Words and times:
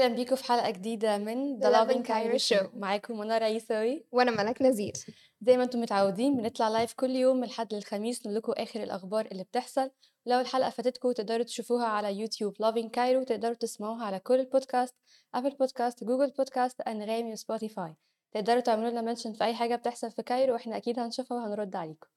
أهلا 0.00 0.14
بيكم 0.14 0.36
في 0.36 0.44
حلقة 0.44 0.70
جديدة 0.70 1.18
من 1.18 1.60
The 1.60 1.64
Loving 1.64 2.06
Cairo 2.06 2.08
Cairo 2.08 2.38
Show. 2.38 2.62
Show. 2.62 2.66
معاكم 2.74 3.18
منى 3.18 3.38
رئيساوي 3.38 4.06
وأنا 4.12 4.30
ملاك 4.30 4.62
نذير 4.62 4.92
زي 5.40 5.56
ما 5.56 5.62
أنتم 5.62 5.80
متعودين 5.80 6.36
بنطلع 6.36 6.68
live 6.68 6.92
كل 6.92 7.10
يوم 7.10 7.36
من 7.36 7.44
الحد 7.44 7.74
للخميس 7.74 8.20
نقول 8.26 8.34
لكم 8.36 8.52
آخر 8.52 8.82
الأخبار 8.82 9.26
اللي 9.26 9.44
بتحصل. 9.44 9.90
لو 10.26 10.40
الحلقة 10.40 10.70
فاتتكم 10.70 11.12
تقدروا 11.12 11.42
تشوفوها 11.42 11.86
على 11.86 12.14
يوتيوب 12.20 12.54
Loving 12.54 12.88
Cairo 12.96 13.24
تقدروا 13.26 13.54
تسمعوها 13.54 14.04
على 14.04 14.18
كل 14.18 14.40
البودكاست 14.40 14.94
أبل 15.34 15.50
بودكاست 15.50 16.04
جوجل 16.04 16.30
بودكاست 16.30 16.80
أنغامي 16.80 17.32
وسبوتيفاي 17.32 17.94
تقدروا 18.32 18.60
تعملوا 18.60 18.90
لنا 18.90 19.02
mention 19.02 19.32
في 19.32 19.44
أي 19.44 19.54
حاجة 19.54 19.76
بتحصل 19.76 20.10
في 20.10 20.22
Cairo 20.22 20.52
وإحنا 20.52 20.76
أكيد 20.76 20.98
هنشوفها 20.98 21.36
وهنرد 21.36 21.76
عليكم. 21.76 22.08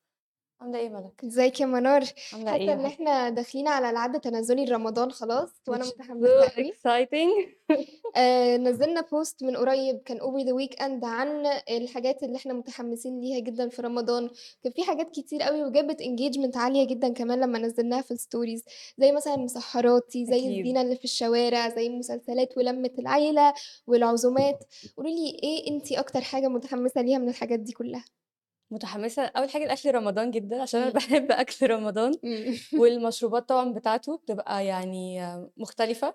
عاملة 0.64 0.80
إيه 0.80 0.90
ملك؟ 0.90 1.24
إزيك 1.24 1.62
يا 1.62 1.66
منار؟ 1.66 2.04
عاملة 2.34 2.52
حاسة 2.52 2.64
إيه؟ 2.64 2.74
إن 2.74 2.86
إحنا 2.86 3.30
داخلين 3.30 3.68
على 3.68 3.90
العد 3.90 4.20
تنازلي 4.22 4.66
لرمضان 4.66 5.12
خلاص 5.12 5.50
وأنا 5.68 5.84
so 5.84 5.88
قوي. 6.10 6.72
exciting. 6.72 7.48
آه 8.18 8.58
نزلنا 8.58 9.02
بوست 9.02 9.44
من 9.44 9.58
قريب 9.58 9.98
كان 10.06 10.18
over 10.20 10.40
the 10.40 10.54
weekend 10.54 11.04
عن 11.06 11.46
الحاجات 11.70 12.24
اللي 12.24 12.38
إحنا 12.38 12.54
متحمسين 12.54 13.20
ليها 13.22 13.40
جدا 13.40 13.70
في 13.70 13.82
رمضان. 13.82 14.30
كان 14.64 14.74
في 14.74 14.84
حاجات 14.84 15.12
كتير 15.12 15.42
قوي 15.42 15.64
وجابت 15.64 16.02
engagement 16.02 16.58
عالية 16.58 16.88
جدا 16.88 17.10
كمان 17.14 17.40
لما 17.42 17.60
نزلناها 17.60 18.02
في 18.02 18.12
ال 18.12 18.18
stories 18.18 18.64
زي 18.98 19.12
مثلا 19.12 19.36
مسحراتي 19.36 20.26
زي 20.26 20.40
أكيد. 20.40 20.60
الزينة 20.60 20.82
اللي 20.82 20.96
في 20.96 21.04
الشوارع 21.04 21.70
زي 21.70 21.90
مسلسلات 21.90 22.58
ولمة 22.58 22.92
العيلة 23.00 23.54
والعزومات. 23.88 24.64
قولي 24.98 25.16
لي 25.16 25.40
إيه 25.44 25.72
أنتي 25.72 26.00
أكتر 26.00 26.22
حاجة 26.22 26.48
متحمسة 26.48 27.02
ليها 27.02 27.18
من 27.18 27.30
الحاجات 27.30 27.60
دي 27.60 27.72
كلها؟ 27.74 28.06
متحمسة 28.74 29.24
أول 29.24 29.50
حاجة 29.50 29.66
لأكل 29.66 29.92
رمضان 29.92 30.32
جدا 30.32 30.62
عشان 30.62 30.80
أنا 30.82 30.90
مم. 30.90 30.94
بحب 30.96 31.32
أكل 31.32 31.70
رمضان. 31.70 32.12
والمشروبات 32.80 33.50
طبعا 33.50 33.74
بتاعته 33.74 34.18
بتبقى 34.18 34.66
يعني 34.66 35.22
مختلفة. 35.58 36.14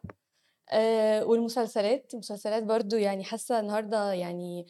آه، 0.71 1.25
والمسلسلات 1.25 2.11
المسلسلات 2.15 2.63
برضو 2.63 2.97
يعني 2.97 3.25
حاسة 3.25 3.61
النهاردة 3.61 4.13
يعني 4.13 4.67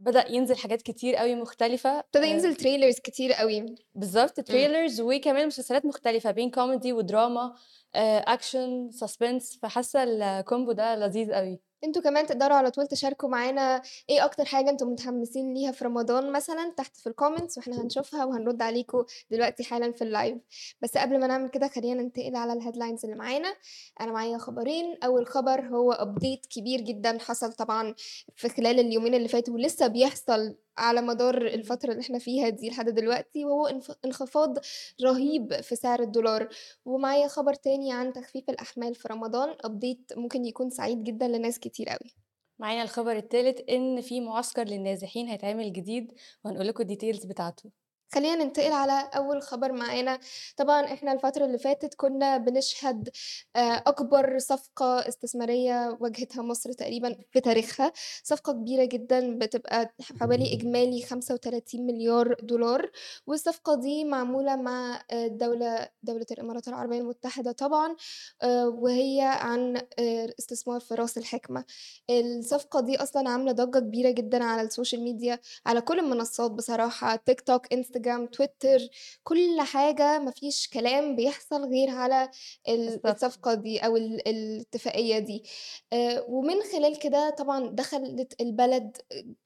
بدأ 0.00 0.28
ينزل 0.32 0.56
حاجات 0.56 0.82
كتير 0.82 1.16
قوي 1.16 1.34
مختلفة. 1.34 1.98
ابتدى 1.98 2.24
آه، 2.24 2.28
ينزل 2.28 2.54
trailers 2.54 2.98
كتير 2.98 3.32
قوي. 3.32 3.74
بالظبط 3.94 4.40
trailers 4.40 5.00
وكمان 5.00 5.46
مسلسلات 5.46 5.86
مختلفة 5.86 6.30
بين 6.30 6.50
كوميدي 6.50 6.92
ودراما 6.92 7.54
آه، 7.94 8.24
action 8.26 8.90
suspense 8.90 9.58
فحاسة 9.62 10.02
ال 10.02 10.14
combo 10.14 10.72
ده 10.72 10.96
لذيذ 10.96 11.32
قوي. 11.32 11.60
أنتوا 11.84 12.02
كمان 12.02 12.26
تقدروا 12.26 12.56
على 12.56 12.70
طول 12.70 12.86
تشاركوا 12.86 13.28
معانا 13.28 13.82
إيه 14.10 14.24
أكتر 14.24 14.44
حاجة 14.44 14.70
أنتوا 14.70 14.86
متحمسين 14.90 15.54
ليها 15.54 15.72
في 15.72 15.84
رمضان 15.84 16.32
مثلا 16.32 16.72
تحت 16.76 16.96
في 16.96 17.06
ال 17.06 17.12
comments 17.12 17.58
وإحنا 17.58 17.82
هنشوفها 17.82 18.24
وهنرد 18.24 18.62
عليكم 18.62 19.04
دلوقتي 19.30 19.64
حالا 19.64 19.92
في 19.92 20.02
ال 20.02 20.09
live 20.09 20.38
بس 20.82 20.96
قبل 20.98 21.20
ما 21.20 21.26
نعمل 21.26 21.48
كده 21.48 21.68
خلينا 21.68 22.02
ننتقل 22.02 22.36
على 22.36 22.52
ال 22.52 22.57
headlines 22.57 23.04
اللي 23.04 23.16
معانا. 23.16 23.54
أنا 24.00 24.12
معايا 24.12 24.38
خبرين. 24.38 24.98
أول 25.04 25.26
خبر 25.26 25.60
هو 25.60 25.92
update 25.92 26.46
كبير 26.46 26.80
جدا 26.80 27.18
حصل 27.18 27.52
طبعا 27.52 27.94
في 28.36 28.48
خلال 28.48 28.80
اليومين 28.80 29.14
اللي 29.14 29.28
فاتوا 29.28 29.54
ولسه 29.54 29.86
بيحصل 29.86 30.56
على 30.78 31.00
مدار 31.02 31.46
الفترة 31.46 31.90
اللي 31.92 32.02
إحنا 32.02 32.18
فيها 32.18 32.48
دي 32.48 32.70
لحد 32.70 32.88
دلوقتي 32.88 33.44
وهو 33.44 33.80
انخفاض 34.04 34.58
رهيب 35.04 35.60
في 35.60 35.76
سعر 35.76 36.00
الدولار. 36.00 36.48
ومعايا 36.84 37.28
خبر 37.28 37.54
تاني 37.54 37.92
عن 37.92 38.12
تخفيف 38.12 38.50
الأحمال 38.50 38.94
في 38.94 39.08
رمضان 39.08 39.56
update 39.60 40.12
ممكن 40.16 40.44
يكون 40.44 40.70
سعيد 40.70 41.04
جدا 41.04 41.28
لناس 41.28 41.58
كتير 41.58 41.88
قوي 41.88 42.14
معانا 42.58 42.82
الخبر 42.82 43.16
الثالث 43.16 43.60
إن 43.70 44.00
في 44.00 44.20
معسكر 44.20 44.64
للنازحين 44.64 45.28
هيتعمل 45.28 45.72
جديد 45.72 46.12
وهنقول 46.44 46.66
لكم 46.68 46.82
ال 46.82 46.87
details 46.87 47.24
بتاعته. 47.26 47.70
خلينا 48.14 48.44
ننتقل 48.44 48.72
على 48.72 49.10
أول 49.16 49.42
خبر 49.42 49.72
معانا. 49.72 50.18
طبعا 50.56 50.84
إحنا 50.84 51.12
الفترة 51.12 51.44
اللي 51.44 51.58
فاتت 51.58 51.94
كنا 51.94 52.36
بنشهد 52.36 53.08
آه، 53.56 53.82
أكبر 53.86 54.38
صفقة 54.38 55.08
استثمارية 55.08 55.96
واجهتها 56.00 56.42
مصر 56.42 56.72
تقريبا 56.72 57.16
في 57.32 57.40
تاريخها. 57.40 57.92
صفقة 58.22 58.52
كبيرة 58.52 58.84
جدا 58.84 59.38
بتبقى 59.38 59.94
حوالي 60.20 60.52
إجمالي 60.54 61.02
35 61.02 61.86
مليار 61.86 62.34
دولار. 62.42 62.90
والصفقة 63.26 63.74
دي 63.74 64.04
معمولة 64.04 64.56
مع 64.56 65.02
آه، 65.10 65.26
دولة 65.26 65.88
الإمارات 66.30 66.68
العربية 66.68 66.98
المتحدة 66.98 67.52
طبعا 67.52 67.96
آه، 68.42 68.68
وهي 68.68 69.20
عن 69.22 69.82
استثمار 70.38 70.80
في 70.80 70.94
رأس 70.94 71.18
الحكمة. 71.18 71.64
الصفقة 72.10 72.80
دي 72.80 72.96
أصلا 73.02 73.30
عاملة 73.30 73.52
ضجة 73.52 73.78
كبيرة 73.78 74.10
جدا 74.10 74.44
على 74.44 74.62
السوشيال 74.62 75.02
ميديا 75.02 75.38
على 75.66 75.80
كل 75.80 75.98
المنصات 75.98 76.50
بصراحة 76.50 77.16
تيك 77.16 77.40
توك 77.40 77.72
إنستجرام 77.72 78.01
تويتر 78.32 78.78
كل 79.24 79.60
حاجة 79.60 80.18
مفيش 80.18 80.68
كلام 80.68 81.16
بيحصل 81.16 81.64
غير 81.70 81.90
على 81.90 82.30
ال- 82.68 82.86
بالظبط. 82.86 83.06
الصفقة 83.06 83.54
دي 83.54 83.78
أو 83.78 83.96
ال- 83.96 84.28
الاتفاقية 84.28 85.18
دي. 85.18 85.42
ومن 86.28 86.62
خلال 86.72 86.98
كده 86.98 87.30
طبعا 87.30 87.68
دخلت 87.70 88.40
البلد 88.40 88.96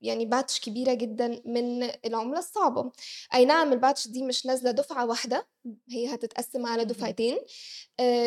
يعني 0.00 0.26
باتش 0.26 0.60
كبيرة 0.60 0.94
جدا 0.94 1.42
من 1.44 1.82
العملة 1.82 2.38
الصعبة. 2.38 2.92
أي 3.34 3.44
نعم 3.44 3.72
الباتش 3.72 4.08
دي 4.08 4.22
مش 4.22 4.46
نازلة 4.46 4.70
دفعة 4.70 5.06
واحدة 5.06 5.46
هي 5.90 6.14
هتتقسم 6.14 6.66
على. 6.66 6.84
دفعتين. 6.84 7.36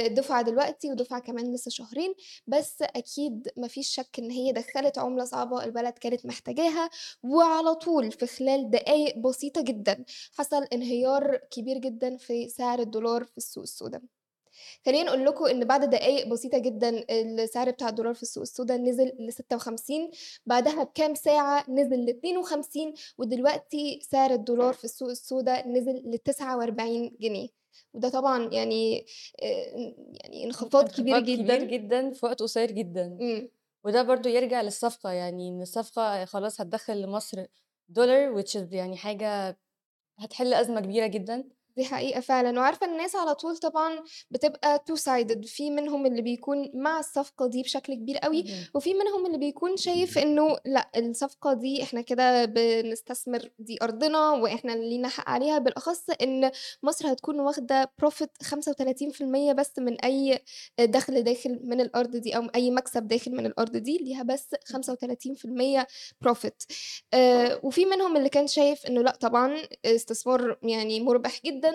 دفعة 0.07 0.41
دلوقتي 0.41 0.91
ودفعة 0.91 1.19
كمان 1.19 1.53
لسه 1.53 1.71
شهرين. 1.71 2.13
بس 2.47 2.81
أكيد 2.81 3.47
مفيش 3.57 3.87
شك 3.95 4.19
إن 4.19 4.31
هي 4.31 4.51
دخلت 4.51 4.97
عملة 4.97 5.25
صعبة 5.25 5.63
البلد 5.63 5.93
كانت 5.93 6.25
محتاجاها 6.25 6.89
وعلى 7.23 7.75
طول 7.75 8.11
في 8.11 8.27
خلال 8.27 8.69
دقايق 8.71 9.17
بسيطة 9.17 9.61
جدا. 9.61 10.05
حصل 10.33 10.63
انهيار 10.63 11.37
كبير 11.51 11.77
جدا 11.77 12.17
في 12.17 12.49
سعر 12.49 12.79
الدولار 12.79 13.23
في 13.23 13.37
السوق 13.37 13.63
السوداء. 13.63 14.01
خلينا 14.85 15.03
نقول 15.03 15.25
لكم 15.25 15.45
إن 15.45 15.65
بعد 15.65 15.89
دقائق 15.89 16.27
بسيطة 16.27 16.57
جدا 16.57 17.05
السعر 17.09 17.71
بتاع 17.71 17.89
الدولار 17.89 18.13
في 18.13 18.23
السوق 18.23 18.41
السوداء 18.41 18.77
نزل 18.77 19.07
ل 19.19 19.33
56 19.33 20.11
بعدها 20.45 20.83
بكام 20.83 21.15
ساعة 21.15 21.69
نزل 21.69 22.05
ل 22.05 22.09
52 22.09 22.93
ودلوقتي 23.17 23.99
سعر 24.03 24.31
الدولار 24.31 24.73
في 24.73 24.83
السوق 24.83 25.09
السوداء 25.09 25.67
نزل 25.67 25.95
ل 26.05 26.17
49 26.17 27.11
جنيه. 27.19 27.47
وده 27.93 28.09
طبعا 28.09 28.49
يعني 28.53 29.05
يعني 29.39 30.45
انخفاض 30.45 30.91
كبير 30.91 31.19
جدا 31.19 31.55
كبير 31.55 31.63
جدا. 31.63 32.11
في 32.11 32.25
وقت 32.25 32.41
قصير 32.41 32.71
جدا. 32.71 33.17
وده 33.83 34.03
برضو 34.03 34.29
يرجع 34.29 34.61
للصفقة 34.61 35.11
يعني 35.11 35.49
إن 35.49 35.61
الصفقة 35.61 36.25
خلاص 36.25 36.61
هتدخل 36.61 37.01
لمصر 37.01 37.45
دولار 37.89 38.41
which 38.41 38.49
is 38.49 38.73
يعني 38.73 38.97
حاجة 38.97 39.59
هتحل 40.19 40.53
أزمة 40.53 40.81
كبيرة 40.81 41.07
جدا. 41.07 41.43
دي 41.79 41.85
حقيقة 41.85 42.19
فعلًا، 42.21 42.59
وعارفة 42.59 42.85
الناس 42.85 43.15
على 43.15 43.35
طول 43.35 43.57
طبعًا 43.57 44.03
بتبقى 44.31 44.83
two 44.91 44.95
sided 44.95 45.45
في 45.47 45.69
منهم 45.71 46.05
اللي 46.05 46.21
بيكون 46.21 46.71
مع 46.73 46.99
الصفقة 46.99 47.47
دي 47.47 47.61
بشكل 47.63 47.93
كبير 47.93 48.19
مهم. 48.23 48.45
وفي 48.75 48.93
منهم 48.93 49.25
اللي 49.25 49.37
بيكون 49.37 49.77
شايف 49.77 50.17
إنه 50.17 50.57
لأ 50.65 50.89
الصفقة 50.97 51.53
دي 51.53 51.83
إحنا 51.83 52.01
كده 52.01 52.45
بنستثمر 52.45 53.49
دي 53.59 53.77
أرضنا 53.81 54.31
وإحنا 54.31 54.73
اللي 54.73 54.89
لينا 54.89 55.07
حق 55.07 55.29
عليها، 55.29 55.59
بالأخص 55.59 56.09
إن 56.21 56.51
مصر 56.83 57.11
هتكون 57.11 57.39
واخدة 57.39 57.91
profit 58.05 58.45
35% 58.47 59.53
بس 59.53 59.79
من 59.79 60.01
أي 60.01 60.39
دخل 60.79 61.23
داخل 61.23 61.59
من 61.63 61.81
الأرض 61.81 62.15
دي 62.17 62.35
أو 62.37 62.43
أي 62.55 62.71
مكسب 62.71 63.07
داخل 63.07 63.31
من 63.35 63.45
الأرض 63.45 63.77
دي 63.77 63.97
ليها 63.97 64.23
بس 64.23 64.47
35% 64.65 65.87
profit. 66.27 66.65
آآ، 67.13 67.59
وفي 67.63 67.85
منهم 67.85 68.17
اللي 68.17 68.29
كان 68.29 68.47
شايف 68.47 68.85
إنه 68.85 69.01
لأ 69.01 69.11
طبعًا 69.11 69.57
استثمار 69.85 70.57
يعني 70.63 70.99
مُربح 71.01 71.39
جدًا، 71.45 71.68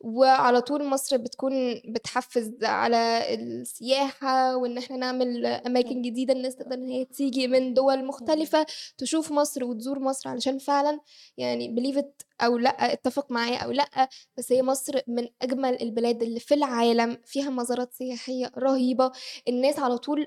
وعلى 0.00 0.60
طول 0.60 0.84
مصر 0.84 1.16
بتكون 1.16 1.74
بتحفّز 1.88 2.64
على 2.64 3.34
السياحة 3.34 4.56
وإن 4.56 4.78
إحنا 4.78 4.96
نعمل 4.96 5.46
أماكن 5.46 6.02
جديدة 6.02 6.32
الناس 6.32 6.56
تقدر 6.56 6.74
إن 6.74 6.88
هي 6.88 7.04
تيجي 7.04 7.48
من 7.48 7.74
دول 7.74 8.04
مختلفة 8.04 8.66
تشوف 8.98 9.32
مصر 9.32 9.64
وتزور 9.64 9.98
مصر 9.98 10.28
علشان 10.28 10.58
فعلًا 10.58 11.00
يعني 11.36 11.94
it 12.00 12.26
أو 12.40 12.58
لأ 12.58 12.92
اتفق 12.92 13.32
معايا 13.32 13.56
أو 13.58 13.70
لأ، 13.70 14.08
بس 14.36 14.52
هي 14.52 14.62
مصر 14.62 15.00
من 15.06 15.28
أجمل 15.42 15.82
البلاد 15.82 16.22
اللي 16.22 16.40
في 16.40 16.54
العالم، 16.54 17.18
فيها 17.24 17.50
مزارات 17.50 17.92
سياحية 17.94 18.52
رهيبة، 18.58 19.12
الناس 19.48 19.78
على 19.78 19.98
طول 19.98 20.26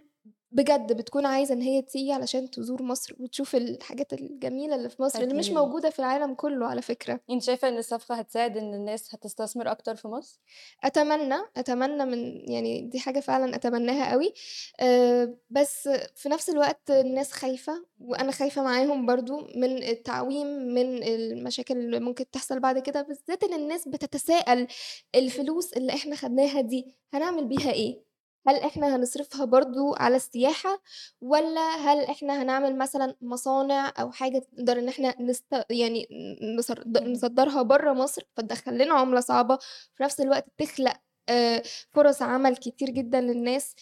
بجد 0.52 0.94
بتكون 0.98 1.26
عايزة 1.26 1.54
إن 1.54 1.62
هي 1.62 1.82
تيجي 1.82 2.12
علشان 2.12 2.52
تزور 2.52 2.84
مصر 2.84 3.16
وتشوف 3.20 3.56
الحاجات 3.56 4.14
الجميلة 4.14 4.76
اللي 4.76 4.90
في 4.90 5.02
مصر 5.02 5.20
اللي 5.24 5.34
مش 5.34 5.46
أكيد. 5.46 5.58
موجودة 5.58 5.90
في 5.90 6.00
العالم 6.00 6.34
كله 6.34 6.68
على 6.68 6.82
فكرة. 6.82 7.20
انت 7.30 7.44
شايفة 7.44 7.68
إن 7.68 7.78
الصفقة 7.78 8.16
هتساعد 8.16 8.58
إن 8.58 8.74
الناس 8.74 9.16
هتستثمر 9.16 9.72
أكتر 9.72 9.96
في 9.96 10.08
مصر؟ 10.08 10.40
أتمنى، 10.84 11.36
أتمنى 11.58 12.06
من 12.06 12.50
يعني 12.52 12.82
دي 12.82 13.00
حاجة 13.00 13.20
فعلًا 13.20 13.56
أتمناها 13.56 14.14
أوي، 14.14 14.34
آآ 14.80 15.38
بس 15.50 15.90
في 16.16 16.30
نفس 16.30 16.50
الوقت 16.50 16.92
الناس 16.92 17.32
خايفة، 17.32 17.86
وأنا 18.00 18.32
خايفة 18.32 18.64
معاهم 18.64 19.06
برضه 19.06 19.48
من 19.56 19.84
التعويم، 19.84 20.48
من 20.48 21.04
المشاكل 21.04 21.78
اللي 21.78 22.00
ممكن 22.00 22.30
تحصل 22.32 22.60
بعد 22.60 22.80
كده، 22.80 23.02
بالذات 23.02 23.44
إن 23.44 23.54
الناس 23.54 23.88
بتتساءل 23.88 24.68
الفلوس 25.16 25.74
اللي 25.74 25.94
إحنا 25.94 26.16
خدناها 26.16 26.62
دي 26.62 26.96
هنعمل 27.14 27.46
بيها 27.46 27.72
إيه؟ 27.72 28.11
هل 28.48 28.56
إحنا 28.56 28.96
هنصرفها 28.96 29.46
برضه 29.46 29.98
على 29.98 30.16
السياحة، 30.16 30.82
والّا 31.22 31.62
هل 31.62 32.04
إحنا 32.06 32.42
هنعمل 32.44 32.78
مثلًا 32.78 33.16
مصانع 33.22 33.94
أو 34.00 34.12
حاجة 34.12 34.42
نقدر 34.54 34.80
إن 34.80 34.88
إحنا 34.88 35.22
نست 35.22 35.66
يعني 35.70 36.08
نصر 36.58 36.82
اهم. 36.98 37.12
نصدّرها 37.12 37.62
برّه 37.62 37.94
مصر، 37.94 38.22
فتدخّل 38.38 38.78
لنا 38.78 38.94
عملة 38.94 39.20
صعبة، 39.20 39.58
في 39.96 40.04
نفس 40.04 40.22
الوقت 40.22 40.46
تخلق 40.58 40.94
فرص 41.92 42.22
عمل 42.22 42.56
كتير 42.58 42.90
جدًا 42.90 43.22
للناس، 43.22 43.76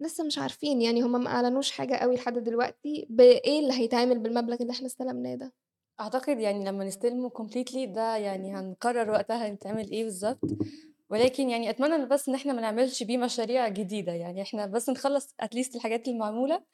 لسه 0.00 0.24
مش 0.24 0.38
عارفين، 0.38 0.82
يعني 0.82 1.02
هم 1.02 1.12
ما 1.24 1.30
أعلنوش 1.30 1.70
حاجة 1.70 1.96
أوي 1.96 2.14
لحد 2.14 2.38
دلوقتي 2.38 3.06
بإيه 3.10 3.60
اللي 3.60 3.72
هيتعمل 3.72 4.18
بالمبلغ 4.18 4.56
اللي 4.60 4.72
إحنا 4.72 4.86
استلمناه 4.86 5.34
ده. 5.34 5.52
أعتقد 6.00 6.38
يعني 6.40 6.64
لمّا 6.64 6.84
نستلمه 6.84 7.30
completely 7.30 7.88
ده 7.88 8.16
يعني 8.16 8.54
هنقرر 8.54 9.10
وقتها 9.10 9.44
هيتعمل 9.46 9.90
إيه 9.90 10.04
بالضبط، 10.04 10.40
ولكن 11.10 11.50
يعني 11.50 11.70
أتمنى 11.70 11.94
إن 11.94 12.08
بس 12.08 12.28
إن 12.28 12.34
إحنا 12.34 12.52
ما 12.52 12.60
نعملش 12.60 13.02
بيه 13.02 13.18
مشاريع 13.18 13.68
جديدة، 13.68 14.12
يعني 14.12 14.42
إحنا 14.42 14.66
بس 14.66 14.88
نخلّص 14.90 15.34
least 15.54 15.76
الحاجات 15.76 16.08
المعمولة، 16.08 16.64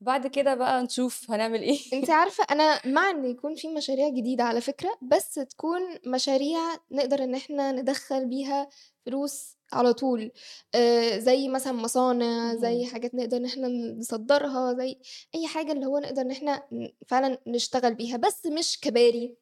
وبعد 0.00 0.26
كده 0.26 0.54
بقى 0.54 0.82
نشوف 0.82 1.30
هنعمل 1.30 1.62
إيه. 1.62 1.80
أنتِ 1.92 2.10
عارفة 2.10 2.44
أنا 2.50 2.80
مع 2.86 3.10
إن 3.10 3.24
يكون 3.24 3.54
في 3.54 3.68
مشاريع 3.68 4.08
جديدة 4.08 4.44
على 4.44 4.60
فكرة، 4.60 4.98
بس 5.02 5.34
تكون 5.34 5.80
مشاريع 6.06 6.58
نقدر 6.90 7.24
إن 7.24 7.34
إحنا 7.34 7.72
ندخّل 7.72 8.26
بيها 8.28 8.68
فلوس 9.06 9.56
على 9.72 9.92
طول، 9.94 10.32
آآ 10.74 11.18
زي 11.18 11.48
مثلًا 11.48 11.72
مصانع، 11.72 12.54
زي 12.54 12.86
حاجات 12.86 13.14
نقدر 13.14 13.36
إن 13.36 13.44
إحنا 13.44 13.68
نصدّرها، 13.68 14.72
زي 14.74 14.98
أي 15.34 15.46
حاجة 15.46 15.72
اللي 15.72 15.86
هو 15.86 15.98
نقدر 15.98 16.22
إن 16.22 16.30
إحنا 16.30 16.62
ن 16.72 16.88
فعلًا 17.06 17.38
نشتغل 17.46 17.94
بيها، 17.94 18.16
بس 18.16 18.46
مش 18.46 18.80
كباري،. 18.80 19.36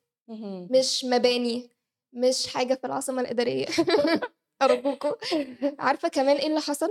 مش 0.71 1.05
مباني، 1.05 1.71
مش 2.13 2.47
حاجة 2.49 2.75
في 2.75 2.89
العاصمة 2.89 3.23
الإدارية. 3.23 3.67
أرجوكم. 4.63 5.13
عارفة 5.79 6.09
كمان 6.09 6.37
إيه 6.37 6.47
اللي 6.47 6.61
حصل؟ 6.61 6.89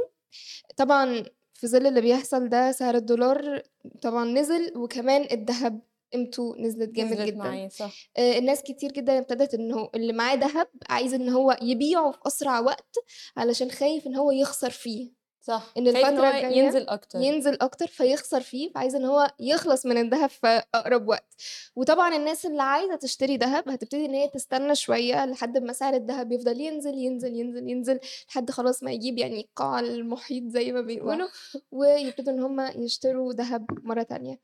طبعًا 0.78 1.26
في 1.54 1.68
ظِل 1.68 1.88
اللي 1.88 2.02
بيحصل 2.02 2.50
ده 2.50 2.72
سعر 2.72 2.96
الدولار 2.96 3.64
طبعًا 4.02 4.26
نزل، 4.26 4.78
وكمان 4.78 5.28
الدهب 5.32 5.82
قيمته 6.14 6.56
نزلت 6.60 6.90
جامد 6.90 7.12
نزلت 7.14 7.28
جدًا. 7.28 7.38
معايا 7.40 7.70
صح، 7.70 7.94
آآ 8.18 8.38
الناس 8.38 8.64
كتير 8.64 8.92
جدًا 8.92 9.18
ابتدت 9.20 9.54
إنه 9.54 9.90
اللي 9.96 10.14
معاه 10.14 10.36
دهب 10.36 10.68
عايز 10.90 11.14
إن 11.14 11.30
هو 11.30 11.58
يبيعه 11.62 12.12
في 12.12 12.20
أسرع 12.28 12.60
وقت، 12.60 12.96
علشان 13.38 13.72
خايف 13.72 14.08
إن 14.08 14.16
هو 14.16 14.32
يخسر 14.32 14.70
فيه. 14.70 15.15
صح، 15.46 15.74
الفترة 15.78 16.28
هو 16.28 16.36
الجاية 16.36 16.58
ينزل 16.58 16.90
أكتر. 16.90 17.20
ينزل 17.22 17.58
أكتر 17.62 17.88
فيخسر 17.88 18.42
فيه، 18.42 18.72
فعايز 18.72 18.96
إن 18.96 19.06
هو 19.06 19.32
يخلص 19.40 19.86
من 19.86 19.98
الدهب 19.98 20.30
في 20.30 20.64
أقرب 20.76 21.08
وقت. 21.08 21.34
وطبعًا 21.76 22.16
الناس 22.16 22.46
اللي 22.46 22.62
عايزة 22.62 22.96
تشتري 22.96 23.38
دهب 23.38 23.70
هتبتدي 23.70 24.06
إن 24.06 24.14
هي 24.14 24.28
تستنى 24.28 24.76
شوية 24.76 25.26
لحد 25.26 25.58
أمّا 25.58 25.74
سعر 25.74 25.94
الدهب 25.94 26.32
يفضل 26.32 26.62
ينزل، 26.62 26.98
ينزل، 26.98 27.36
ينزل، 27.36 27.70
ينزل، 27.70 28.00
لحد 28.30 28.52
خلاص 28.52 28.84
ما 28.84 28.92
يجيب 28.92 29.18
يعني 29.18 29.50
قاع 29.56 29.80
المحيط 29.80 30.44
زي 30.48 30.72
ما 30.72 30.82
بيقولوا،. 30.82 31.28
ويبتدوا 31.72 32.34
إن 32.34 32.40
هم 32.40 32.60
يشتروا 32.62 33.34
دهب 33.34 33.66
مرة 33.84 34.04
تانية. 34.04 34.40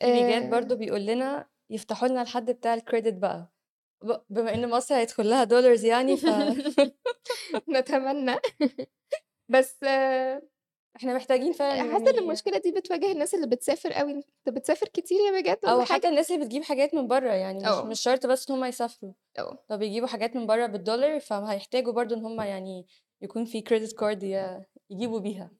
في 0.00 0.12
بيجات 0.12 0.42
آآ 0.42 0.50
برضه 0.50 0.74
بيقول 0.74 1.06
لنا 1.06 1.46
يفتحوا 1.70 2.08
لنا 2.08 2.22
الحد 2.22 2.50
بتاع 2.50 2.78
الcredit 2.78 3.14
بقى، 3.14 3.52
بما 4.30 4.54
إن 4.54 4.70
مصر 4.70 4.94
هيدخل 4.94 5.30
لها 5.30 5.44
dollars 5.44 5.84
يعني 5.84 6.16
ف 6.16 6.26
نتمنى 7.76 8.36
بس 9.52 9.84
إحنا 10.96 11.14
محتاجين 11.16 11.52
فعلًا 11.52 11.82
حاسة 11.82 12.04
إن 12.18 12.18
يعني 12.18 12.24
المشكلة 12.24 12.58
دي 12.58 12.72
بتواجه 12.72 13.12
الناس 13.12 13.34
اللي 13.34 13.46
بتسافر 13.46 13.90
أوي، 14.00 14.12
أنت 14.12 14.24
بتسافر 14.48 14.88
كتير 14.88 15.18
يا 15.20 15.40
بجد 15.40 15.58
والّا 15.64 15.72
أو 15.72 15.84
حتى 15.84 16.06
حاجة؟ 16.06 16.08
الناس 16.08 16.30
اللي 16.32 16.44
بتجيب 16.44 16.62
حاجات 16.62 16.94
من 16.94 17.08
برّه، 17.08 17.32
يعني 17.32 17.58
مش 17.60 17.66
آه، 17.68 17.84
مش 17.84 18.00
شرط 18.00 18.26
بس 18.26 18.50
إن 18.50 18.56
هُم 18.56 18.64
يسافروا، 18.64 19.12
آه. 19.38 19.58
لو 19.70 19.76
بيجيبوا 19.78 20.08
حاجات 20.08 20.36
من 20.36 20.46
برّه 20.46 20.66
بالدولار 20.66 21.20
فهيحتاجوا 21.20 21.92
برضه 21.92 22.16
إن 22.16 22.24
هُم 22.24 22.40
يعني 22.40 22.86
يكون 23.22 23.44
في 23.44 23.62
credit 23.62 23.90
card 24.00 24.24
ي 24.24 24.64
يجيبوا 24.90 25.20
بيها. 25.20 25.50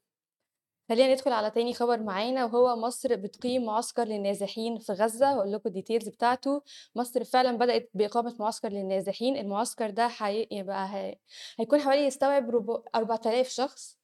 خلّينا 0.92 1.12
ندخل 1.14 1.32
على 1.32 1.50
تاني 1.50 1.74
خبر 1.74 2.02
معانا 2.02 2.44
وهو 2.44 2.76
مصر 2.76 3.16
بتقيم 3.16 3.64
معسكر 3.64 4.04
للنازحين 4.04 4.78
في 4.78 4.92
غزة، 4.92 5.32
هاقول 5.32 5.52
لكم 5.52 5.70
الdetails 5.70 6.08
بتاعته. 6.08 6.62
مصر 6.96 7.24
فعلًا 7.24 7.58
بدأت 7.58 7.90
بإقامة 7.94 8.36
معسكر 8.40 8.68
للنازحين، 8.68 9.36
المعسكر 9.36 9.90
ده 9.90 10.08
حي 10.08 10.48
يبقى 10.50 10.86
ه 10.86 11.14
هيكون 11.60 11.80
حوالي 11.80 12.06
يستوعب 12.06 12.50
ربع 12.50 12.82
4000 12.94 13.48
شخص. 13.48 13.98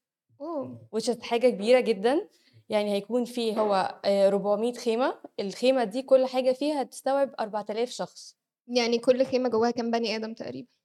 is 0.97 1.23
حاجة 1.23 1.49
كبيرة 1.51 1.81
جدًا، 1.81 2.29
يعني 2.69 2.93
هيكون 2.93 3.25
في 3.25 3.59
هو 3.59 4.01
آآ 4.05 4.29
400 4.29 4.73
خيمة، 4.73 5.15
الخيمة 5.41 5.85
دي 5.85 6.03
كل 6.03 6.27
حاجة 6.27 6.53
فيها 6.53 6.83
هتستوعب 6.83 7.35
4000 7.41 7.91
شخص. 7.91 8.37
يعني 8.67 8.99
كل 8.99 9.27
خيمة 9.27 9.49
جواها 9.49 9.71
كام 9.71 9.91
بني 9.91 10.17
آدم 10.17 10.35
تقريبًا؟ 10.35 10.78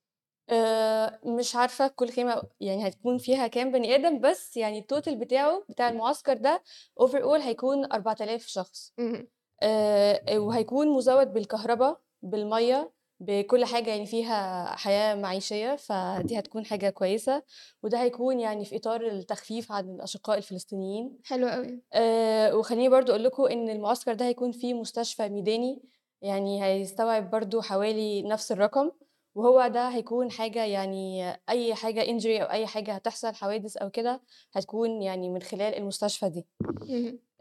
آآ 0.49 1.19
مش 1.25 1.55
عارفة 1.55 1.87
كل 1.87 2.09
خيمة 2.09 2.43
يعني 2.61 2.87
هتكون 2.87 3.17
فيها 3.17 3.47
كام 3.47 3.71
بني 3.71 3.95
آدم، 3.95 4.19
بس 4.21 4.57
يعني 4.57 4.81
الtotal 4.81 5.09
بتاعه 5.13 5.63
بتاع 5.69 5.89
المعسكر 5.89 6.37
ده 6.37 6.63
overall 7.01 7.41
هيكون 7.41 7.85
4000 7.93 8.47
شخص. 8.47 8.93
اهم، 8.99 9.27
آآ 9.63 10.37
وهيكون 10.37 10.87
مزوّد 10.87 11.33
بالكهربا، 11.33 11.97
بالمَيّة، 12.21 12.91
بكل 13.19 13.65
حاجة 13.65 13.89
يعني 13.89 14.05
فيها 14.05 14.65
حياة 14.75 15.15
معيشية، 15.15 15.75
فدي 15.75 16.39
هتكون 16.39 16.65
حاجة 16.65 16.89
كويسة، 16.89 17.43
وده 17.83 18.01
هيكون 18.01 18.39
يعني 18.39 18.65
في 18.65 18.75
إطار 18.75 19.07
التخفيف 19.07 19.71
عن 19.71 19.89
الأشقاء 19.89 20.37
الفلسطينيين. 20.37 21.19
حلو 21.25 21.47
أوي. 21.47 21.81
آآ 21.93 22.53
وخلّيني 22.53 22.89
برضه 22.89 23.11
أقول 23.13 23.23
لكم 23.23 23.43
إن 23.45 23.69
المعسكر 23.69 24.13
ده 24.13 24.25
هيكون 24.25 24.51
فيه 24.51 24.73
مستشفى 24.73 25.29
ميداني، 25.29 25.81
يعني 26.21 26.63
هيستوعب 26.63 27.29
برضه 27.31 27.61
حوالي 27.61 28.21
نفس 28.23 28.51
الرقم، 28.51 28.91
وهو 29.35 29.67
ده 29.67 29.89
هيكون 29.89 30.31
حاجة 30.31 30.65
يعني 30.65 31.31
أي 31.49 31.75
حاجة 31.75 32.01
injury 32.01 32.41
أو 32.41 32.49
أي 32.51 32.67
حاجة 32.67 32.93
هتحصل 32.93 33.33
حوادث 33.35 33.77
أو 33.77 33.89
كده، 33.89 34.21
هتكون 34.53 35.01
يعني 35.01 35.29
من 35.29 35.41
خلال 35.41 35.77
المستشفى 35.77 36.29
دي. 36.29 36.45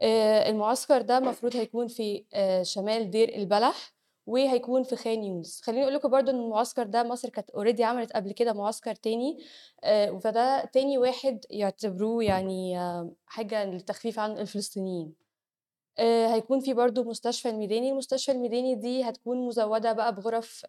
آآ 0.01 0.49
المعسكر 0.49 1.01
ده 1.01 1.17
المفروض 1.17 1.55
هيكون 1.55 1.87
في 1.87 2.25
آآ 2.33 2.63
شمال 2.63 3.09
دير 3.11 3.35
البلح، 3.35 3.93
وهيكون 4.27 4.83
في 4.83 4.95
خان 4.95 5.23
يونس. 5.23 5.61
خلّيني 5.61 5.83
أقول 5.83 5.93
لكم 5.95 6.09
برضه 6.09 6.31
إن 6.31 6.39
المعسكر 6.39 6.83
ده 6.83 7.03
مصر 7.03 7.29
كانت 7.29 7.51
already 7.51 7.81
عملت 7.81 8.11
قبل 8.13 8.31
كده 8.31 8.53
معسكر 8.53 8.95
تاني، 8.95 9.37
آآ 9.83 10.19
فده 10.19 10.65
تاني 10.65 10.97
واحد 10.97 11.45
يعتبروه 11.49 12.23
يعني 12.23 12.79
آه، 12.79 13.11
حاجة 13.25 13.65
للتخفيف 13.65 14.19
عن 14.19 14.37
الفلسطينيين. 14.37 15.22
آآ 15.99 16.33
هيكون 16.35 16.59
في 16.59 16.73
برضه 16.73 17.03
مستشفى 17.03 17.49
الميداني، 17.49 17.91
المستشفى 17.91 18.31
الميداني 18.31 18.75
دي 18.75 19.03
هتكون 19.03 19.47
مزوّدة 19.47 19.93
بقى 19.93 20.15
بغرف 20.15 20.65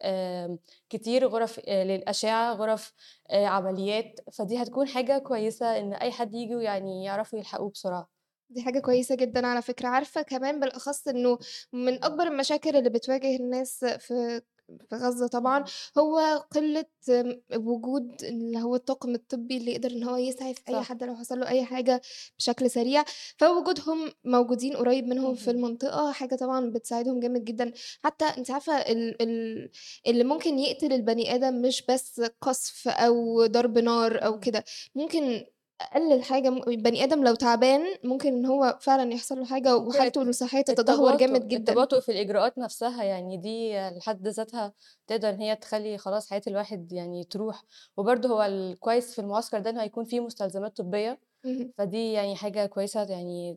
كتير، 0.90 1.26
غرف 1.26 1.60
آآ 1.68 1.84
للأشعة، 1.84 2.52
غرف 2.54 2.92
آآ 3.30 3.46
عمليات، 3.46 4.20
فدي 4.32 4.62
هتكون 4.62 4.88
حاجة 4.88 5.18
كويسة 5.18 5.78
إن 5.78 5.92
أي 5.94 6.10
حد 6.12 6.34
ييجوا 6.34 6.62
يعني 6.62 7.04
يعرفوا 7.04 7.38
يلحقوه 7.38 7.70
بسرعة. 7.70 8.08
دي 8.50 8.62
حاجة 8.62 8.78
كويسة 8.78 9.14
جدًا 9.14 9.46
على 9.46 9.62
فكرة، 9.62 9.88
عارفة 9.88 10.22
كمان 10.22 10.60
بالأخص 10.60 11.08
إنه 11.08 11.38
من 11.72 12.04
أكبر 12.04 12.22
المشاكل 12.26 12.76
اللي 12.76 12.90
بتواجه 12.90 13.36
الناس 13.36 13.84
في 13.84 14.40
في 14.90 14.96
غزة 14.96 15.26
طبعًا، 15.26 15.58
اهم. 15.58 15.66
هو 15.98 16.44
قلة 16.50 16.84
وجود 17.56 18.22
اللي 18.22 18.58
هو 18.62 18.74
الطاقم 18.74 19.14
الطبي 19.14 19.56
اللي 19.56 19.72
يقدر 19.72 19.90
إن 19.90 20.02
هو 20.04 20.16
يسعف 20.16 20.56
صح. 20.72 20.82
حد 20.88 21.04
لو 21.04 21.14
حصل 21.16 21.40
له 21.40 21.48
أي 21.48 21.64
حاجة 21.64 22.00
بشكل 22.38 22.70
سريع، 22.70 23.04
فوجودهم 23.38 24.12
موجودين 24.24 24.76
قريب 24.76 25.06
منهم 25.06 25.34
في 25.34 25.50
اهم. 25.50 25.56
المنطقة 25.56 26.12
حاجة 26.12 26.34
طبعًا 26.34 26.70
بتساعدهم 26.70 27.20
جامد 27.20 27.44
جدًا، 27.44 27.72
حتى 28.04 28.24
أنتِ 28.24 28.50
عارفة 28.50 28.72
ال 28.72 29.22
ال 29.22 29.70
اللي 30.06 30.24
ممكن 30.24 30.58
يقتل 30.58 30.92
البني 30.92 31.34
آدم 31.34 31.54
مش 31.62 31.82
بس 31.88 32.20
قذف 32.40 32.88
أو 32.88 33.46
ضرب 33.46 33.78
نار 33.78 34.24
أو 34.26 34.32
اهم. 34.34 34.40
كده، 34.40 34.64
ممكن 34.94 35.46
أقل 35.80 36.22
حاجة 36.22 36.50
م 36.50 36.56
البني 36.68 37.04
آدم 37.04 37.24
لو 37.24 37.34
تعبان 37.34 37.80
ممكن 38.04 38.28
إن 38.28 38.46
هو 38.46 38.78
فعلًا 38.80 39.12
يحصل 39.14 39.38
له 39.38 39.44
حاجة 39.44 39.76
وحالته 39.76 40.22
الت 40.22 40.28
الصحية 40.28 40.60
تتدهور 40.62 41.16
جامد 41.16 41.48
جدًا. 41.48 41.74
التباطؤ 41.74 42.00
في 42.00 42.12
الإجراءات 42.12 42.58
نفسها، 42.58 43.04
يعني 43.04 43.36
دي 43.36 43.72
لحد 43.90 44.28
ذاتها 44.28 44.72
تقدر 45.06 45.28
إن 45.30 45.40
هي 45.40 45.56
تخلّي 45.56 45.98
خلاص 45.98 46.30
حياة 46.30 46.42
الواحد 46.46 46.92
يعني 46.92 47.24
تروح، 47.24 47.62
وبرضه 47.96 48.28
هو 48.28 48.42
الكويس 48.42 49.14
في 49.14 49.18
المعسكر 49.20 49.58
ده 49.60 49.70
إنه 49.70 49.82
هيكون 49.82 50.04
فيه 50.04 50.20
مستلزمات 50.20 50.76
طبية، 50.76 51.20
اهم. 51.44 51.74
فدي 51.78 52.12
يعني 52.12 52.36
حاجة 52.36 52.66
كويسة 52.66 53.02
يعني 53.04 53.52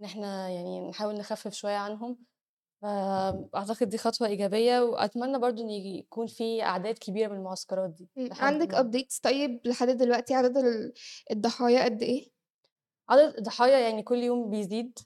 إن 0.00 0.04
إحنا 0.06 0.50
يعني 0.50 0.90
نحاول 0.90 1.14
نخفف 1.18 1.54
شوية 1.54 1.76
عنهم، 1.76 2.18
فأعتقد 2.82 3.88
دي 3.88 3.98
خطوة 3.98 4.28
إيجابية، 4.28 4.80
وأتمنى 4.80 5.38
برضه 5.38 5.62
إن 5.62 5.70
ييجي 5.70 5.98
يكون 5.98 6.26
في 6.26 6.62
أعداد 6.62 6.98
كبيرة 6.98 7.28
من 7.28 7.36
المعسكرات 7.38 7.90
دي. 7.90 8.08
إمم، 8.18 8.28
عندِك 8.32 8.74
updates 8.74 9.20
طيب 9.22 9.60
لحد 9.64 9.88
دلوقتي؟ 9.88 10.34
عدد 10.34 10.56
ال 10.56 10.92
الضحايا 11.30 11.84
قد 11.84 12.02
إيه؟ 12.02 12.32
عدد 13.08 13.36
الضحايا 13.38 13.78
يعني 13.78 14.02
كل 14.02 14.16
يوم 14.18 14.50
بيزيد، 14.50 14.98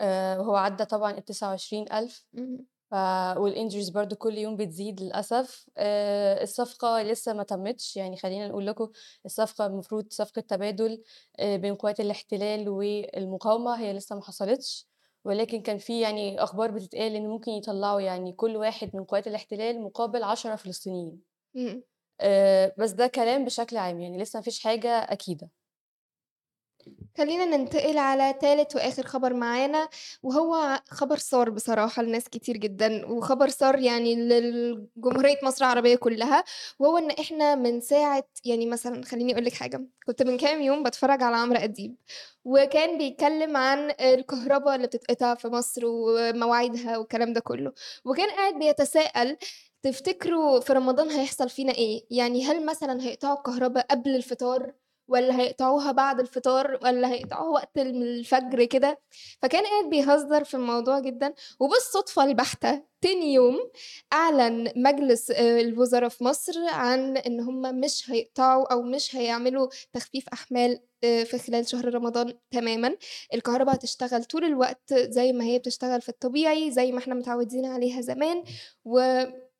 آآ 0.00 0.38
وهو 0.38 0.56
عدّى 0.56 0.84
طبعًا 0.84 1.12
ال29.000 1.20 2.26
اهم، 2.36 2.66
ف 2.90 2.94
والinjuries 3.36 3.92
برضه 3.92 4.16
كل 4.16 4.38
يوم 4.38 4.56
بتزيد 4.56 5.00
للأسف. 5.02 5.66
آآ 5.78 6.42
الصفقة 6.42 7.02
لسه 7.02 7.32
ما 7.32 7.42
تمِّتش، 7.42 7.96
يعني 7.96 8.16
خلّينا 8.16 8.48
نقول 8.48 8.66
لكم 8.66 8.90
الصفقة 9.26 9.66
المفروض 9.66 10.06
صفقة 10.12 10.40
تبادل 10.42 11.02
آآ 11.40 11.56
بين 11.56 11.74
قوات 11.74 12.00
الاحتلال 12.00 12.68
والمقاومة، 12.68 13.80
هي 13.80 13.92
لسه 13.92 14.16
ما 14.16 14.22
حصلتش، 14.22 14.88
ولكن 15.24 15.62
كان 15.62 15.78
في 15.78 16.00
يعني 16.00 16.42
أخبار 16.42 16.70
بتتقال 16.70 17.16
إن 17.16 17.28
ممكن 17.28 17.50
يطلّعوا 17.52 18.00
يعني 18.00 18.32
كل 18.32 18.56
واحد 18.56 18.96
من 18.96 19.04
قوات 19.04 19.26
الاحتلال 19.26 19.82
مقابل 19.82 20.22
10 20.22 20.56
فلسطينيين. 20.56 21.22
آآ 22.20 22.74
بس 22.78 22.90
ده 22.92 23.06
كلام 23.06 23.44
بشكل 23.44 23.76
عام، 23.76 24.00
يعني 24.00 24.18
لسه 24.22 24.38
ما 24.38 24.42
فيش 24.44 24.60
حاجة 24.64 24.88
أكيدة. 24.90 25.50
خلّينا 27.18 27.44
ننتقل 27.56 27.98
على 27.98 28.32
تالت 28.40 28.76
وآخر 28.76 29.02
خبر 29.06 29.34
معانا، 29.34 29.88
وهو 30.22 30.80
خبر 30.88 31.16
سار 31.18 31.50
بصراحة 31.50 32.02
لناس 32.02 32.28
كتير 32.28 32.56
جدًا، 32.56 33.06
وخبر 33.06 33.48
سار 33.48 33.78
يعني 33.78 34.14
لل 34.16 34.86
جمهورية 34.96 35.36
مصر 35.42 35.64
العربية 35.64 35.96
كلّها، 35.96 36.44
وهو 36.78 36.98
إن 36.98 37.10
إحنا 37.10 37.54
من 37.54 37.80
ساعة 37.80 38.24
يعني 38.44 38.66
مثلًا 38.66 39.04
خلّيني 39.04 39.32
أقول 39.32 39.44
لِك 39.44 39.52
حاجة، 39.54 39.84
كنت 40.06 40.22
من 40.22 40.36
كام 40.36 40.62
يوم 40.62 40.82
باتفرّج 40.82 41.22
على 41.22 41.36
عمرو 41.36 41.58
أديب، 41.58 41.96
وكان 42.44 42.98
بيتكلّم 42.98 43.56
عن 43.56 43.90
الكهربا 44.00 44.74
اللي 44.74 44.86
بتتقطع 44.86 45.34
في 45.34 45.48
مصر 45.48 45.82
ومواعيدها 45.86 46.98
والكلام 46.98 47.32
ده 47.32 47.40
كلّه، 47.40 47.72
وكان 48.04 48.30
قاعد 48.30 48.54
بيتساءل 48.58 49.36
تفتكروا 49.82 50.60
في 50.60 50.72
رمضان 50.72 51.10
هيحصل 51.10 51.48
فينا 51.48 51.72
إيه؟ 51.72 52.04
يعني 52.10 52.44
هل 52.46 52.66
مثلًا 52.66 53.02
هيقطعوا 53.02 53.36
الكهربا 53.38 53.80
قبل 53.80 54.14
الفطار 54.16 54.72
والّا 55.08 55.40
هيقطعوها 55.40 55.92
بعد 55.92 56.20
الفطار 56.20 56.78
والّا 56.82 57.08
هيقطعوها 57.12 57.50
وقت 57.50 57.78
ال 57.78 58.02
الفجر 58.18 58.64
كده؟ 58.64 59.00
فكان 59.42 59.64
قاعد 59.64 59.90
بيهزّر 59.90 60.44
في 60.44 60.54
الموضوع 60.54 60.98
جدًا، 61.00 61.34
وبالصدفة 61.60 62.24
البحتة. 62.24 62.82
تاني 63.00 63.34
يوم 63.34 63.58
أعلن 64.12 64.72
مجلس 64.76 65.30
آآ 65.30 65.60
الوزرا 65.60 66.08
في 66.08 66.24
مصر 66.24 66.52
عن 66.68 67.16
إن 67.16 67.40
هم 67.40 67.80
مش 67.80 68.10
هيقطعوا 68.10 68.72
أو 68.72 68.82
مش 68.82 69.16
هيعملوا 69.16 69.68
تخفيف 69.92 70.28
أحمال 70.32 70.80
آآ 71.04 71.24
في 71.24 71.38
خلال 71.38 71.68
شهر 71.68 71.94
رمضان 71.94 72.34
تمامًا، 72.50 72.96
الكهربا 73.34 73.74
هتشتغل 73.74 74.24
طول 74.24 74.44
الوقت 74.44 74.94
زي 74.94 75.32
ما 75.32 75.44
هي 75.44 75.58
بتشتغل 75.58 76.00
في 76.00 76.08
الطبيعي، 76.08 76.70
زي 76.70 76.92
ما 76.92 76.98
إحنا 76.98 77.14
متعودين 77.14 77.66
عليها 77.66 78.00
زمان، 78.00 78.44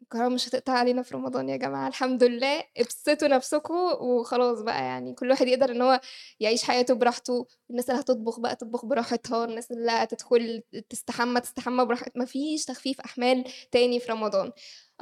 والكهربا 0.05 0.35
مش 0.35 0.49
هتقطع 0.49 0.73
علينا 0.73 1.03
في 1.03 1.15
رمضان 1.15 1.49
يا 1.49 1.57
جماعة 1.57 1.89
الحمد 1.89 2.25
لله، 2.25 2.65
ابسطوا 2.77 3.29
نفسكم 3.29 3.75
وخلاص 4.01 4.61
بقى 4.63 4.83
يعني 4.85 5.15
كل 5.15 5.31
واحد 5.31 5.49
يقدر 5.49 5.71
إن 5.71 5.83
هو 5.83 6.01
يعيش 6.41 6.65
حياته 6.65 6.95
براحته، 6.95 7.47
الناس 7.71 7.91
اللي 7.91 8.01
هتطبخ 8.01 8.41
بقى 8.41 8.57
تطبخ 8.57 8.85
براحتها، 8.87 9.45
الناس 9.45 9.71
اللي 9.71 9.91
هتدخل 9.93 10.63
تستحمى 10.91 11.41
تستحمى 11.41 11.85
براحت 11.85 12.17
ما 12.17 12.25
فيش 12.25 12.65
تخفيف 12.65 13.01
أحمال 13.01 13.45
تاني 13.73 14.01
في 14.01 14.13
رمضان. 14.13 14.53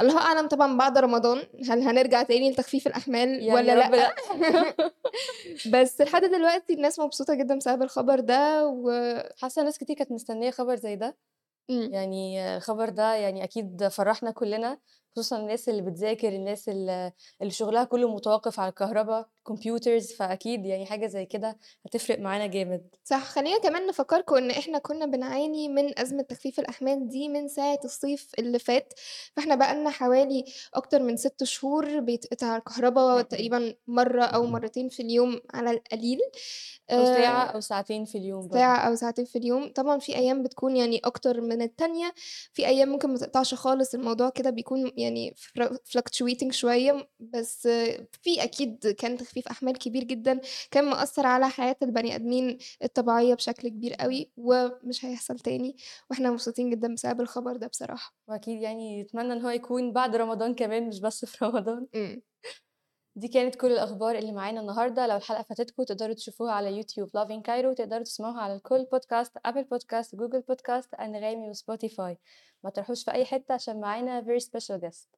الله 0.00 0.18
أعلم 0.18 0.48
طبعًا 0.48 0.76
بعد 0.78 0.98
رمضان 0.98 1.42
هل 1.70 1.82
هنرجع 1.82 2.22
تاني 2.22 2.50
لتخفيف 2.50 2.86
الأحمال 2.86 3.28
يعني 3.42 3.74
رب 3.74 3.94
لأ؟ 3.94 3.96
لأ. 3.96 4.14
بس 5.72 6.00
لحد 6.00 6.24
دلوقتي 6.24 6.72
الناس 6.74 6.98
مبسوطة 6.98 7.34
جدًا 7.34 7.54
بسبب 7.54 7.82
الخبر 7.82 8.20
ده 8.20 8.66
و 8.66 8.90
حاسة 9.40 9.62
ناس 9.62 9.78
كتير 9.78 9.96
كانت 9.96 10.12
مستنية 10.12 10.50
خبر 10.50 10.76
زي 10.76 10.96
ده، 10.96 11.16
يعني 11.68 12.40
الخبر 12.56 12.88
ده 12.88 13.14
يعني 13.14 13.44
أكيد 13.44 13.88
فرّحنا 13.88 14.30
كلّنا، 14.30 14.78
خصوصًا 15.16 15.38
الناس 15.40 15.68
اللي 15.68 15.82
بتذاكر، 15.82 16.28
الناس 16.28 16.68
ال 16.68 16.90
اللي 17.40 17.50
شغلها 17.52 17.84
كلّه 17.84 18.14
متوقف 18.14 18.60
على 18.60 18.68
الكهربا، 18.68 19.24
computers 19.50 20.16
فأكيد 20.16 20.66
يعني 20.66 20.86
حاجة 20.86 21.06
زي 21.06 21.26
كده 21.26 21.58
هتفرق 21.86 22.18
معانا 22.18 22.46
جامد. 22.46 22.94
صح، 23.04 23.24
خلّينا 23.24 23.58
كمان 23.60 23.86
نفكّركم 23.86 24.36
إن 24.36 24.50
إحنا 24.50 24.78
كنا 24.78 25.06
بنعاني 25.06 25.68
من 25.68 25.98
أزمة 25.98 26.22
تخفيف 26.22 26.58
الأحمال 26.60 27.08
دي 27.08 27.28
من 27.28 27.48
ساعة 27.48 27.78
الصيف 27.84 28.30
اللي 28.38 28.58
فات، 28.58 28.92
فإحنا 29.36 29.54
بقى 29.54 29.74
لنا 29.74 29.90
حوالي 29.90 30.44
أكتر 30.74 31.02
من 31.02 31.16
6 31.16 31.44
شهور 31.44 32.00
بيتقطع 32.00 32.56
الكهربا 32.56 33.22
تقريبًا 33.22 33.74
مرّة 33.86 34.24
أو 34.24 34.46
مرّتين 34.46 34.88
في 34.88 35.02
اليوم 35.02 35.40
على 35.54 35.70
القليل، 35.70 36.18
أو 36.98 37.04
ساعة 37.04 37.44
آآ 37.44 37.54
أو 37.54 37.60
ساعتين 37.60 38.04
في 38.04 38.18
اليوم 38.18 38.48
برضه. 38.48 38.74
ساعة 38.74 38.88
أو 38.88 38.94
ساعتين 38.94 39.24
في 39.24 39.38
اليوم، 39.38 39.72
طبعًا 39.72 39.98
في 39.98 40.16
أيام 40.16 40.42
بتكون 40.42 40.76
يعني 40.76 41.00
أكتر 41.04 41.40
من 41.40 41.62
التانية، 41.62 42.14
في 42.52 42.66
أيام 42.66 42.88
ممكن 42.88 43.10
ما 43.10 43.18
تقطعش 43.18 43.54
خالص، 43.54 43.94
الموضوع 43.94 44.30
كده 44.30 44.50
بيكون 44.50 44.92
يعني 45.02 45.34
fluctuating 45.98 46.50
شوية، 46.50 47.08
بس 47.20 47.68
في 48.22 48.42
أكيد 48.44 48.86
كان 48.98 49.16
تخفيف 49.16 49.48
أحمال 49.48 49.78
كبير 49.78 50.04
جدًا، 50.04 50.40
كان 50.70 50.84
مأثّر 50.90 51.26
على 51.26 51.48
حياة 51.48 51.76
البني 51.82 52.14
آدمين 52.14 52.58
الطبيعية 52.84 53.34
بشكل 53.34 53.68
كبير 53.68 53.96
أوي، 54.00 54.30
ومش 54.36 55.04
هيحصل 55.04 55.38
تاني، 55.38 55.76
وإحنا 56.10 56.30
مبسوطين 56.30 56.70
جدًا 56.70 56.94
بسبب 56.94 57.20
الخبر 57.20 57.56
ده 57.56 57.66
بصراحة. 57.66 58.14
وأكيد 58.28 58.62
يعني 58.62 59.02
نتمنى 59.02 59.32
إن 59.32 59.42
هو 59.42 59.50
يكون 59.50 59.92
بعد 59.92 60.16
رمضان 60.16 60.54
كمان 60.54 60.88
مش 60.88 61.00
بس 61.00 61.24
في 61.24 61.44
رمضان. 61.44 61.86
دي 63.16 63.28
كانت 63.28 63.54
كل 63.54 63.72
الأخبار 63.72 64.18
اللي 64.18 64.32
معانا 64.32 64.60
النهارده، 64.60 65.06
لو 65.06 65.16
الحلقة 65.16 65.42
فاتتكم 65.42 65.82
تقدروا 65.82 66.14
تشوفوها 66.14 66.52
على 66.52 66.76
يوتيوب 66.76 67.08
Loving 67.08 67.42
Cairo 67.48 67.64
وتقدروا 67.64 68.02
تسمعوها 68.02 68.40
على 68.40 68.54
الكل 68.54 68.84
بودكاست، 68.92 69.32
أبل 69.44 69.64
بودكاست، 69.64 70.16
جوجل 70.16 70.40
بودكاست، 70.40 70.94
أنغامي 70.94 71.50
وسبوتيفاي. 71.50 72.18
ما 72.64 72.70
تروحوش 72.70 73.04
في 73.04 73.12
أي 73.12 73.24
حتة 73.24 73.54
عشان 73.54 73.80
معانا 73.80 74.22
very 74.22 74.40
special 74.42 74.80
guest. 74.80 75.08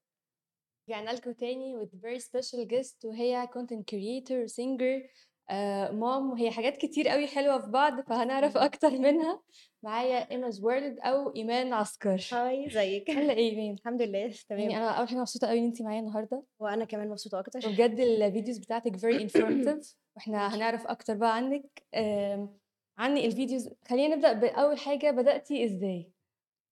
رجعنا 0.88 1.10
لكم 1.10 1.32
تاني 1.32 1.76
with 1.78 1.88
very 1.88 2.20
special 2.20 2.68
guest 2.68 3.04
وهي 3.04 3.46
content 3.46 3.84
creator 3.94 4.52
singer 4.52 5.08
آآ 5.50 5.88
mom 5.88 6.32
وهي 6.32 6.50
حاجات 6.50 6.76
كتير 6.76 7.12
أوي 7.12 7.26
حلوة 7.26 7.58
في 7.58 7.70
بعض، 7.70 8.00
فهنعرف 8.00 8.56
أكتر 8.56 8.90
منها. 8.90 9.42
معايا 9.82 10.24
Emma's 10.24 10.54
world 10.56 11.06
أو 11.06 11.34
إيمان 11.36 11.72
عسكر. 11.72 12.20
hi 12.32 12.66
ازيك 12.66 13.10
عاملة 13.10 13.32
إيه 13.32 13.50
إيمان؟ 13.50 13.74
الحمد 13.74 14.02
لله 14.02 14.18
يعني 14.18 14.34
تمام 14.48 14.70
أنا 14.70 14.90
أول 14.90 15.08
حاجة 15.08 15.18
مبسوطة 15.18 15.50
أوي 15.50 15.58
إن 15.58 15.64
أنتِ 15.64 15.82
معايا 15.82 16.00
النهارده. 16.00 16.42
وأنا 16.58 16.84
كمان 16.84 17.08
مبسوطة 17.08 17.40
أكتر 17.40 17.68
وبجد 17.68 18.00
ال 18.00 18.08
videos 18.08 18.58
بتاعتِك 18.58 18.96
very 18.96 19.20
informative 19.28 19.94
وإحنا 20.16 20.54
هنعرف 20.54 20.86
أكتر 20.86 21.14
بقى 21.14 21.36
عنِّك. 21.36 21.82
آمم، 21.94 22.58
عني 22.98 23.26
ال 23.26 23.32
videos 23.32 23.70
خلّينا 23.88 24.14
نبدأ 24.16 24.32
بأول 24.32 24.78
حاجة 24.78 25.10
بدأتِ 25.10 25.52
إزاي؟ 25.52 26.12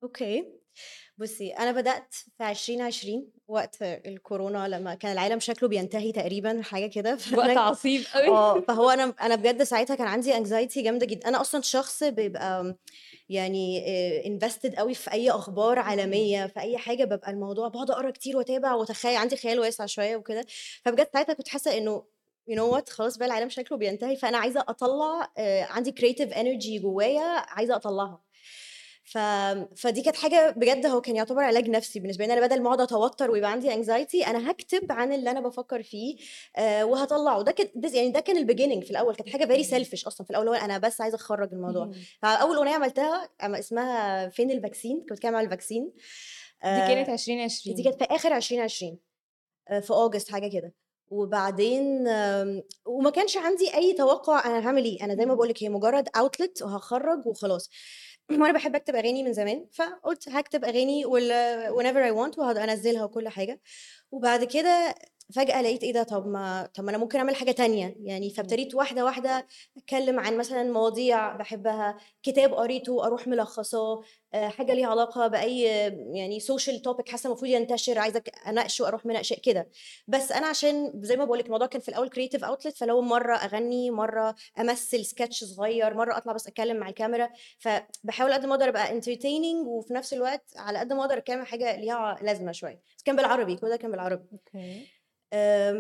okay 0.03 0.53
بصي 1.19 1.51
أنا 1.51 1.73
بدأت 1.73 2.15
في 2.15 2.51
2020 2.51 3.33
وقت 3.53 3.83
الكورونا 3.83 4.69
لما 4.69 4.95
كان 4.95 5.13
العالم 5.13 5.41
شكله 5.41 5.69
بينتهي 5.69 6.13
تقريبا 6.13 6.63
حاجة 6.63 6.87
كده. 6.87 7.19
وقت 7.37 7.57
عصيب 7.57 8.05
أوي. 8.15 8.29
آه 8.29 8.61
فهو 8.61 8.91
أنا 8.91 9.15
أنا 9.23 9.35
بجد 9.35 9.63
ساعتها 9.63 9.97
كان 9.97 10.07
عندي 10.07 10.37
anxiety 10.37 10.83
جامدة 10.83 11.07
جدا. 11.07 11.29
أنا 11.29 11.41
أصلا 11.41 11.61
شخص 11.63 12.05
بيبقى 12.05 12.77
يعني 13.29 13.85
invested 14.27 14.75
قوي 14.75 14.95
في 14.95 15.13
أي 15.13 15.31
أخبار 15.31 15.79
عالمية 15.79 16.47
في 16.47 16.61
أي 16.61 16.79
حاجة 16.79 17.05
ببقى 17.05 17.31
الموضوع 17.31 17.69
بقعد 17.69 17.91
أقرأ 17.91 18.11
كتير 18.11 18.37
وأتابع 18.37 18.75
وأتخيل 18.75 19.17
عندي 19.17 19.37
خيال 19.37 19.61
واسع 19.61 19.87
شوية 19.87 20.17
وكده. 20.17 20.45
فبجد 20.85 21.09
ساعتها 21.13 21.33
كنت 21.33 21.49
حاسة 21.49 21.79
إنه 21.79 22.05
you 22.51 22.55
know 22.55 22.75
what 22.77 22.91
خلاص 22.91 23.17
بقى 23.19 23.27
العالم 23.27 23.49
شكله 23.49 23.79
بينتهي 23.79 24.17
فأنا 24.17 24.39
عايزة 24.39 24.61
أطلع 24.69 25.33
آه، 25.39 25.63
عندي 25.65 25.93
creative 26.01 26.33
energy 26.35 26.83
جوايا 26.83 27.23
عايزة 27.49 27.77
أطلعها. 27.77 28.23
ف... 29.05 29.19
فدي 29.77 30.03
كانت 30.03 30.17
حاجة 30.17 30.51
بجد 30.51 30.87
هو 30.87 31.01
كان 31.01 31.17
يعتبر 31.17 31.43
علاج 31.43 31.71
نفسي 31.71 32.01
بالنسبة 32.01 32.27
لي. 32.27 32.33
أنا 32.33 32.47
بدل 32.47 32.63
ما 32.63 32.67
أقعد 32.69 32.81
أتوتر 32.81 33.31
ويبقى 33.31 33.53
عندي 33.53 33.75
anxiety 33.75 34.27
أنا 34.27 34.51
هكتب 34.51 34.93
عن 34.93 35.13
اللي 35.13 35.31
أنا 35.31 35.41
بفكر 35.41 35.83
فيه 35.83 36.17
آه 36.57 36.85
وهطلعه. 36.85 37.43
ده 37.43 37.53
كان 37.53 37.69
يعني 37.95 38.11
ده 38.11 38.21
كان 38.21 38.37
ال 38.37 38.42
beginning 38.42 38.85
في 38.85 38.91
الأول. 38.91 39.15
كانت 39.15 39.29
حاجة 39.29 39.45
very 39.47 39.65
selfish 39.65 40.05
أصلا 40.05 40.25
في 40.25 40.31
الأول 40.31 40.49
هو 40.49 40.55
أنا 40.55 40.79
بس 40.79 41.01
عايزة 41.01 41.17
أخرج 41.17 41.53
الموضوع. 41.53 41.91
فأول 42.23 42.57
أغنية 42.57 42.75
عملتها 42.75 43.29
اسمها 43.41 44.29
فين 44.29 44.51
ال 44.51 44.57
vaccine 44.57 45.01
كنت 45.01 45.13
بتكلم 45.13 45.37
عن 45.37 45.45
ال 45.45 45.51
vaccine 45.51 45.93
دي 46.65 46.69
آه، 46.69 46.89
كانت 46.89 47.09
2020. 47.09 47.77
دي 47.77 47.83
كانت 47.83 47.97
في 47.97 48.05
آخر 48.05 48.37
2020 48.37 48.99
آه، 49.69 49.81
في 49.81 49.91
August 49.91 50.31
حاجة 50.33 50.49
كده. 50.61 50.75
وبعدين 51.11 52.09
وما 52.87 53.11
كانش 53.11 53.37
عندي 53.37 53.75
أي 53.75 53.93
توقع 53.93 54.47
أنا 54.47 54.67
هعمل 54.67 54.85
إيه. 54.85 55.05
أنا 55.05 55.15
زي 55.15 55.27
ما 55.27 55.35
بقول 55.35 55.49
لك 55.49 55.63
هي 55.63 55.69
مجرد 55.69 56.09
outlet 56.17 56.63
وهخرج 56.63 57.27
وخلاص. 57.27 57.71
وأنا 58.31 58.53
بحب 58.53 58.77
اكتب 58.77 58.95
أغاني 58.95 59.23
من 59.23 59.33
زمان 59.33 59.67
فقلت 59.73 60.29
هكتب 60.29 60.65
أغاني 60.65 61.05
whenever 61.71 62.13
I 62.13 62.15
want 62.17 62.39
وهنزلها 62.39 63.05
وكل 63.05 63.29
حاجة. 63.29 63.61
وبعد 64.11 64.45
كده 64.45 64.95
فجأة 65.37 65.63
لقيت 65.63 65.83
إيه 65.83 65.93
ده؟ 65.93 66.03
طب 66.03 66.27
ما 66.27 66.69
طب 66.75 66.85
ما 66.85 66.91
أنا 66.91 66.99
ممكن 66.99 67.19
أعمل 67.19 67.35
حاجة 67.37 67.51
تانية. 67.51 67.97
يعني 68.03 68.31
فابتديت 68.31 68.75
واحدة 68.75 69.05
واحدة 69.05 69.47
أتكلم 69.77 70.21
عن 70.21 70.37
مثلا 70.37 70.63
مواضيع 70.73 71.37
بحبها 71.37 71.97
كتاب 72.23 72.55
قريته 72.55 73.07
أروح 73.07 73.27
ملخصاه 73.29 74.03
آه، 74.35 74.49
حاجة 74.49 74.75
ليها 74.75 74.87
علاقة 74.87 75.27
بأي 75.27 75.63
يعني 76.15 76.41
social 76.41 76.83
topic 76.83 77.09
حاسة 77.09 77.27
المفروض 77.29 77.51
ينتشر 77.51 77.99
عايزة 77.99 78.19
ك- 78.19 78.33
أناقشه 78.49 78.89
أروح 78.89 79.07
مناقشة 79.07 79.37
كده. 79.43 79.69
بس 80.09 80.33
أنا 80.33 80.47
عشان 80.47 80.93
زي 81.03 81.17
ما 81.17 81.25
بقولك 81.25 81.47
الموضوع 81.47 81.67
كان 81.67 81.81
في 81.81 81.89
الأول 81.89 82.09
creative 82.09 82.45
outlet 82.45 82.77
فلو 82.77 83.01
مرة 83.01 83.37
أغني 83.37 83.91
مرة 83.91 84.35
أمثل 84.61 85.05
سكتش 85.05 85.45
صغير 85.45 85.95
مرة 85.95 86.17
أطلع 86.17 86.33
بس 86.33 86.47
أتكلم 86.47 86.77
مع 86.77 86.89
الكاميرا. 86.89 87.29
فبحاول 87.59 88.33
قد 88.33 88.47
ما 88.47 88.55
أقدر 88.55 88.69
أبقى 88.69 88.93
entertaining 88.93 89.67
وفي 89.67 89.95
نفس 89.95 90.13
الوقت 90.13 90.45
على 90.57 90.79
قد 90.79 90.93
ما 90.93 91.01
أقدر 91.01 91.19
اتكلم 91.19 91.45
حاجة 91.45 91.77
ليها 91.77 92.19
لازمة 92.23 92.53
شوية. 92.53 92.81
بس 92.99 93.03
كان 93.03 93.17
بالعربي 93.17 93.57
كل 93.57 93.69
ده 93.69 93.77
كان 93.77 93.91
بالعربي. 93.91 94.25
okay. 94.33 94.87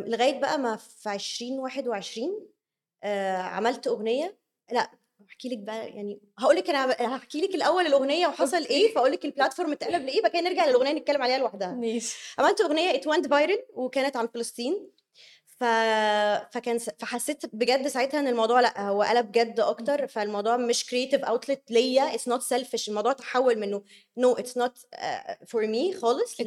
لغاية 0.07 0.41
بقى 0.41 0.59
ما 0.59 0.77
في 0.77 1.13
2021 1.15 2.49
آه، 3.05 3.37
عملت 3.37 3.87
أغنية. 3.87 4.39
لا 4.73 4.91
احكي 5.29 5.49
لك 5.49 5.59
بقى 5.59 5.89
يعني 5.89 6.21
هقول 6.39 6.57
لك 6.57 6.71
أنا 6.71 7.17
هحكي 7.17 7.41
لك 7.41 7.55
الأول 7.55 7.87
الأغنية 7.87 8.27
وحصل 8.27 8.65
إيه 8.65 8.95
فأقول 8.95 9.13
لك 9.13 9.25
ال 9.25 9.30
platform 9.30 9.73
اتقلب 9.73 10.03
لإيه 10.07 10.23
كده 10.23 10.41
نرجع 10.41 10.67
للأغنية 10.67 10.93
نتكلم 10.93 11.23
عليها 11.23 11.39
لوحدها. 11.39 11.73
ماشي. 11.73 12.35
عملت 12.39 12.61
أغنية 12.61 12.95
it 12.95 13.09
went 13.09 13.29
viral 13.31 13.65
وكانت 13.75 14.17
عن 14.17 14.27
فلسطين. 14.27 14.91
ف... 15.63 15.65
فكان. 16.55 16.79
فحسيت 16.79 17.47
بجد 17.55 17.89
ساعتها 17.89 18.21
إن 18.21 18.27
الموضوع 18.29 18.61
لأ 18.61 18.81
هو 18.89 19.03
قلب 19.03 19.33
جد 19.33 19.61
أكتر. 19.61 20.07
فالموضوع 20.07 20.57
مش 20.57 20.87
creative 20.87 21.25
outlet 21.25 21.71
ليا. 21.71 22.15
it's 22.15 22.29
not 22.29 22.43
selfish 22.43 22.89
الموضوع 22.89 23.13
تحول 23.13 23.59
منه. 23.59 23.83
no 24.17 24.33
it's 24.33 24.59
not 24.59 24.79
فور 25.47 25.67
مي 25.67 25.93
خالص. 25.95 26.43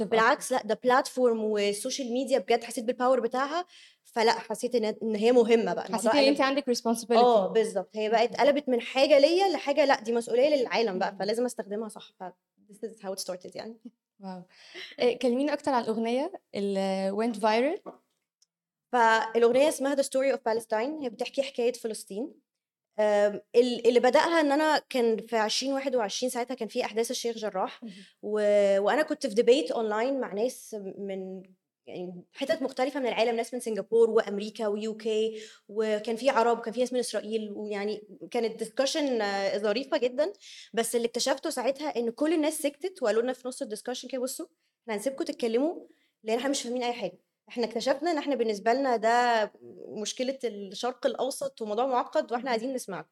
بالعكس 0.00 0.52
لأ 0.52 0.62
ده 0.64 0.80
platform 0.84 1.44
وال 1.44 1.61
social 1.61 2.12
media 2.12 2.38
بجد 2.38 2.64
حسيت 2.64 2.84
بال 2.84 2.94
power 2.94 3.20
بتاعها. 3.20 3.66
فلأ 4.04 4.32
حسيت 4.32 4.74
ان 4.74 4.84
إن 5.02 5.14
هي 5.14 5.32
مهمة 5.32 5.74
بقى. 5.74 5.92
حسيتي 5.92 6.18
إن 6.18 6.24
انت 6.24 6.40
عندك 6.40 6.64
responsibility. 6.70 7.16
آه 7.16 7.46
بالظبط. 7.46 7.96
هي 7.96 8.08
بقت 8.08 8.40
قلبت 8.40 8.68
من 8.68 8.80
حاجة 8.80 9.18
ليا 9.18 9.48
لحاجة 9.48 9.84
لأ 9.84 10.00
دي 10.00 10.12
مسؤولية 10.12 10.56
للعالم 10.56 10.98
بقى. 10.98 11.16
فلازم 11.18 11.44
أستخدمها 11.44 11.88
صح. 11.88 12.12
ف 12.20 12.24
this 12.70 12.88
is 12.88 13.02
how 13.02 13.14
it 13.14 13.24
started 13.24 13.56
يعني. 13.56 13.76
wow. 14.20 14.42
إيه، 14.98 15.18
كلميني 15.18 15.52
أكتر 15.52 15.72
عن 15.72 15.82
الأغنية 15.82 16.32
اللي 16.54 17.12
went 17.16 17.36
viral. 17.36 17.90
فالأغنية 18.92 19.68
اسمها 19.68 19.94
The 19.96 20.04
Story 20.04 20.36
of 20.36 20.38
Palestine 20.38 21.02
هي 21.02 21.08
بتحكي 21.08 21.42
حكاية 21.42 21.72
فلسطين. 21.72 22.32
اللي 23.56 24.00
بدأها 24.00 24.40
إن 24.40 24.52
أنا 24.52 24.78
كان 24.88 25.26
في 25.26 25.44
2021 25.44 26.30
ساعتها 26.30 26.54
كان 26.54 26.68
في 26.68 26.84
أحداث 26.84 27.10
الشيخ 27.10 27.36
جراح. 27.36 27.80
و... 28.22 28.32
وأنا 28.80 29.02
كنت 29.02 29.26
في 29.26 29.34
debate 29.34 29.70
online 29.70 30.20
مع 30.20 30.32
ناس 30.34 30.76
من 30.98 31.42
يعني 31.86 32.24
حتت 32.32 32.62
مختلفة 32.62 33.00
من 33.00 33.06
العالم 33.06 33.36
ناس 33.36 33.54
من 33.54 33.60
سنغافور 33.60 34.10
وأمريكا 34.10 34.66
و 34.66 34.96
UK 34.96 35.42
وكان 35.68 36.16
في 36.16 36.30
عرب 36.30 36.58
وكان 36.58 36.72
في 36.74 36.80
ناس 36.80 36.92
من 36.92 36.98
إسرائيل 36.98 37.52
ويعني 37.52 38.02
كانت 38.30 38.58
discussion 38.58 39.18
ظريفة 39.58 39.98
جدا. 39.98 40.32
بس 40.72 40.96
اللي 40.96 41.06
اكتشفته 41.06 41.50
ساعتها 41.50 41.96
إن 41.96 42.10
كل 42.10 42.32
الناس 42.32 42.58
سكتت 42.62 43.02
وقالوا 43.02 43.22
لنا 43.22 43.32
في 43.32 43.48
نص 43.48 43.62
ال 43.62 43.66
discussion 43.66 44.08
كده 44.08 44.20
بصوا 44.22 44.46
إحنا 44.82 44.94
هنسيبكم 44.94 45.24
تتكلموا 45.24 45.86
لأن 46.24 46.38
إحنا 46.38 46.50
مش 46.50 46.62
فاهمين 46.62 46.82
أي 46.82 46.92
حاجة. 46.92 47.18
إحنا 47.50 47.64
اكتشفنا 47.64 48.10
إن 48.10 48.18
إحنا 48.18 48.34
بالنسبة 48.34 48.72
لنا 48.72 48.96
ده 48.96 49.52
مشكلة 49.88 50.38
الشرق 50.44 51.06
الأوسط 51.06 51.62
وموضوع 51.62 51.86
معقد 51.86 52.32
وإحنا 52.32 52.50
عايزين 52.50 52.74
نسمعكم 52.74 53.08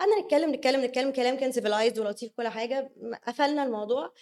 قعدنا 0.00 0.20
نتكلم 0.20 0.54
نتكلم 0.54 0.84
نتكلم 0.84 1.10
كلام 1.12 1.36
كان 1.36 1.52
civilized 1.52 1.98
ولطيف 1.98 2.32
كل 2.36 2.48
حاجة 2.48 2.92
قفلنا 3.26 3.64
الموضوع. 3.64 4.12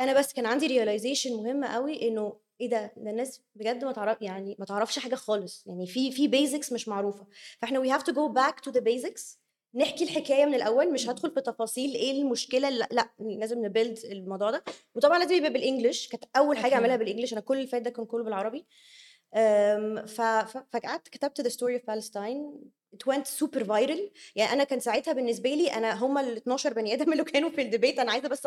أنا 0.00 0.18
بس 0.18 0.32
كان 0.32 0.46
عندي 0.46 0.66
realization 0.66 1.32
مهمه 1.36 1.66
قوي 1.66 2.08
إنه 2.08 2.40
إيه 2.60 2.70
ده؟ 2.70 2.92
ده 2.96 3.10
الناس 3.10 3.42
بجد 3.54 3.84
ما 3.84 3.92
تعرف 3.92 4.22
يعني 4.22 4.56
ما 4.58 4.64
تعرفش 4.64 4.98
حاجة 4.98 5.14
خالص. 5.14 5.64
يعني 5.66 5.86
في 5.86 6.12
في 6.12 6.28
basics 6.28 6.72
مش 6.72 6.88
معروفة. 6.88 7.26
فإحنا 7.62 7.82
we 7.82 7.98
have 7.98 8.04
to 8.04 8.12
go 8.12 8.32
back 8.34 8.70
to 8.70 8.74
the 8.74 8.80
basics 8.84 9.38
نحكي 9.74 10.04
الحكاية 10.04 10.44
من 10.44 10.54
الأول 10.54 10.92
مش 10.92 11.08
هدخل 11.08 11.30
في 11.30 11.40
تفاصيل 11.40 11.94
إيه 11.94 12.10
المشكلة 12.22 12.68
لا, 12.70 12.88
لا 12.92 13.08
لازم 13.20 13.64
ن 13.64 13.70
build 13.70 13.98
الموضوع 14.04 14.50
ده. 14.50 14.64
وطبعا 14.94 15.18
لازم 15.18 15.34
يبقى 15.34 15.52
بال 15.52 15.64
English 15.64 16.08
كانت 16.08 16.24
أول 16.36 16.58
حاجة. 16.58 16.74
أعملها 16.74 16.96
بال 16.96 17.04
English 17.04 17.32
أنا 17.32 17.40
كل 17.40 17.56
اللي 17.56 17.66
فات 17.66 17.82
ده 17.82 17.90
كان 17.90 18.04
كله 18.04 18.24
بالعربي. 18.24 18.66
فقعدت 20.06 21.08
كتبت 21.08 21.40
The 21.48 21.50
Story 21.50 21.80
of 21.80 21.84
Palestine. 21.94 22.68
It 22.96 23.06
went 23.14 23.26
super 23.40 23.64
viral. 23.64 24.00
يعني 24.36 24.52
أنا 24.52 24.64
كان 24.64 24.80
ساعتها 24.80 25.12
بالنسبة 25.12 25.50
لي 25.54 25.72
أنا 25.72 25.94
هم 26.04 26.18
ال 26.18 26.36
12 26.36 26.72
بني 26.72 26.94
آدم 26.94 27.12
اللي 27.12 27.24
كانوا 27.24 27.50
في 27.50 27.60
ال 27.62 27.67
debate 27.67 27.98
أنا 27.98 28.12
عايزة 28.12 28.28
بس 28.28 28.46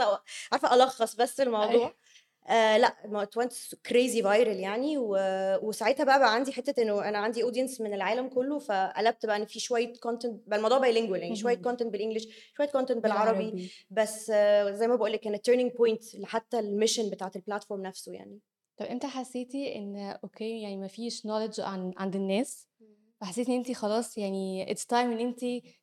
عارفة 0.52 0.74
ألخص 0.74 1.16
بس 1.16 1.42
الموضوع. 1.42 1.96
آه 2.48 2.78
لأ 2.78 2.96
ما 3.06 3.26
it 3.26 3.42
went 3.44 3.54
crazy 3.90 4.24
viral 4.24 4.48
يعني 4.48 4.98
و... 4.98 5.18
وساعتها 5.62 6.04
بقى 6.04 6.20
بقى 6.20 6.34
عندي 6.34 6.52
حتة 6.54 6.82
إنه 6.84 7.10
أنا 7.10 7.18
عندي 7.18 7.44
audience 7.44 7.82
من 7.82 7.94
العالم 7.94 8.28
كله 8.28 8.60
فقلبت 8.60 9.26
بقى 9.26 9.38
إن 9.38 9.46
في 9.46 9.60
شوية 9.60 9.94
content 10.00 10.48
بقى 10.48 10.58
الموضوع 10.58 10.78
bilingual 10.78 11.22
يعني 11.22 11.36
شوية. 11.36 11.56
content 11.56 11.92
بال 11.92 12.00
English 12.00 12.28
شوية 12.58 12.68
content 12.68 13.04
بالعربي 13.04 13.72
بس 13.92 14.32
آه 14.36 14.72
زي 14.72 14.88
ما 14.88 14.96
بقول 14.96 15.12
لك 15.14 15.20
كانت 15.20 15.46
turning 15.46 15.72
point 15.72 16.16
لحتى 16.16 16.60
ال 16.60 16.66
mission 16.66 17.10
بتاعت 17.10 17.36
ال 17.36 17.41
platform 17.41 17.82
نفسه 17.82 18.12
يعني. 18.14 18.40
طب 18.78 18.86
إمتى 18.86 19.08
حسيتي 19.08 19.76
إن 19.76 19.96
okay 20.24 20.62
يعني 20.62 20.78
ما 20.78 20.88
فيش 20.88 21.22
knowledge 21.22 21.60
عن 21.60 21.94
عند 21.98 22.16
الناس؟ 22.16 22.68
فحسيتي 23.22 23.52
إن 23.52 23.58
انت 23.58 23.72
خلاص 23.72 24.18
يعني 24.18 24.66
it's 24.76 24.86
time 24.92 24.94
إن 24.94 25.20
انت 25.20 25.40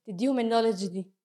تديهم 0.06 0.38
ال 0.38 0.43
knowledge 0.43 0.86
دي. 0.86 1.17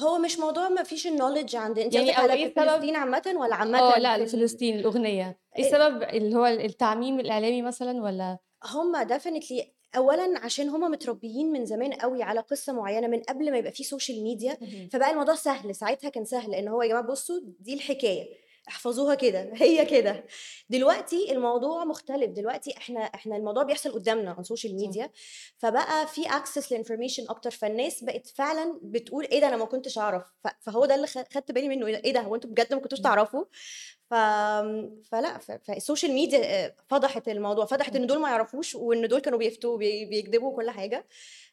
هو 0.00 0.18
مش 0.18 0.38
موضوع 0.38 0.68
ما 0.68 0.82
فيش 0.82 1.06
ال 1.06 1.11
knowledge 1.11 1.56
عند 1.56 1.78
انت 1.78 1.94
يعني 1.94 2.10
على 2.12 2.32
إيه؟ 2.32 2.54
فلسطين 2.54 2.96
عامة 2.96 3.34
ولا 3.36 3.54
عامة 3.54 3.78
آه 3.78 3.98
لا 3.98 4.26
فلسطين 4.26 4.78
الأغنية. 4.78 5.38
إيه 5.58 5.62
إيه- 5.64 5.66
السبب؟ 5.66 6.02
اللي 6.02 6.36
هو 6.36 6.46
التعميم 6.46 7.20
الإعلامي 7.20 7.62
مثلا 7.62 8.02
ولا؟ 8.02 8.38
هم 8.64 9.02
definitely 9.02 9.72
اولا 9.96 10.38
عشان 10.44 10.68
هم 10.68 10.80
متربيين 10.90 11.52
من 11.52 11.64
زمان 11.66 11.92
قوي 11.92 12.22
على 12.22 12.40
قصة 12.40 12.72
معينة 12.72 13.06
من 13.06 13.20
قبل 13.22 13.50
ما 13.52 13.58
يبقى 13.58 13.72
في 13.72 13.84
social 13.84 14.22
media 14.22 14.58
فبقى 14.92 15.10
الموضوع 15.10 15.34
سهل. 15.34 15.74
ساعتها 15.74 16.10
كان 16.10 16.24
سهل 16.24 16.54
إن 16.54 16.68
هو 16.68 16.82
يا 16.82 16.88
جماعة 16.88 17.04
بصوا 17.04 17.40
دي 17.60 17.74
الحكاية. 17.74 18.28
احفظوها 18.68 19.14
كده 19.14 19.50
هي 19.54 19.84
كده. 19.84 20.24
دلوقتي 20.70 21.32
الموضوع 21.32 21.84
مختلف. 21.84 22.30
دلوقتي 22.30 22.76
إحنا 22.76 23.00
إحنا 23.00 23.36
الموضوع 23.36 23.62
بيحصل 23.62 23.92
قدامنا 23.92 24.30
على 24.30 24.40
ال 24.40 24.45
social 24.45 24.74
media 24.76 25.10
فبقى 25.58 26.06
في 26.06 26.26
access 26.26 26.72
ل 26.72 26.76
information 26.76 27.24
أكتر. 27.28 27.50
فالناس 27.50 28.04
بقت 28.04 28.26
فعلا 28.26 28.78
بتقول 28.82 29.24
إيه 29.24 29.40
ده 29.40 29.48
أنا 29.48 29.56
ما 29.56 29.64
كنتش 29.64 29.98
أعرف. 29.98 30.24
فهو 30.60 30.86
ده 30.86 30.94
اللي 30.94 31.06
خدت 31.06 31.52
بالي 31.52 31.68
منه. 31.68 31.86
إيه 31.86 31.92
ده 31.92 32.00
إيه 32.04 32.12
ده 32.12 32.20
هو 32.20 32.34
أنتوا 32.34 32.50
بجد 32.50 32.74
ما 32.74 32.80
كنتوش 32.80 33.00
تعرفوا؟ 33.00 33.44
ف... 34.10 34.14
فلا. 35.10 35.38
فال 35.38 35.57
social 35.57 36.12
media 36.12 36.40
آه، 36.44 36.74
فضحت 36.88 37.28
الموضوع. 37.28 37.64
فضحت 37.66 37.96
إن 37.96 38.06
دول 38.06 38.18
ما 38.20 38.28
يعرفوش 38.28 38.74
وإن 38.74 39.08
دول 39.08 39.20
كانوا 39.20 39.38
بيفتوا 39.38 39.78
بي... 39.78 40.04
بيكذبوا 40.04 40.52
وكل 40.52 40.70
حاجة. 40.70 41.06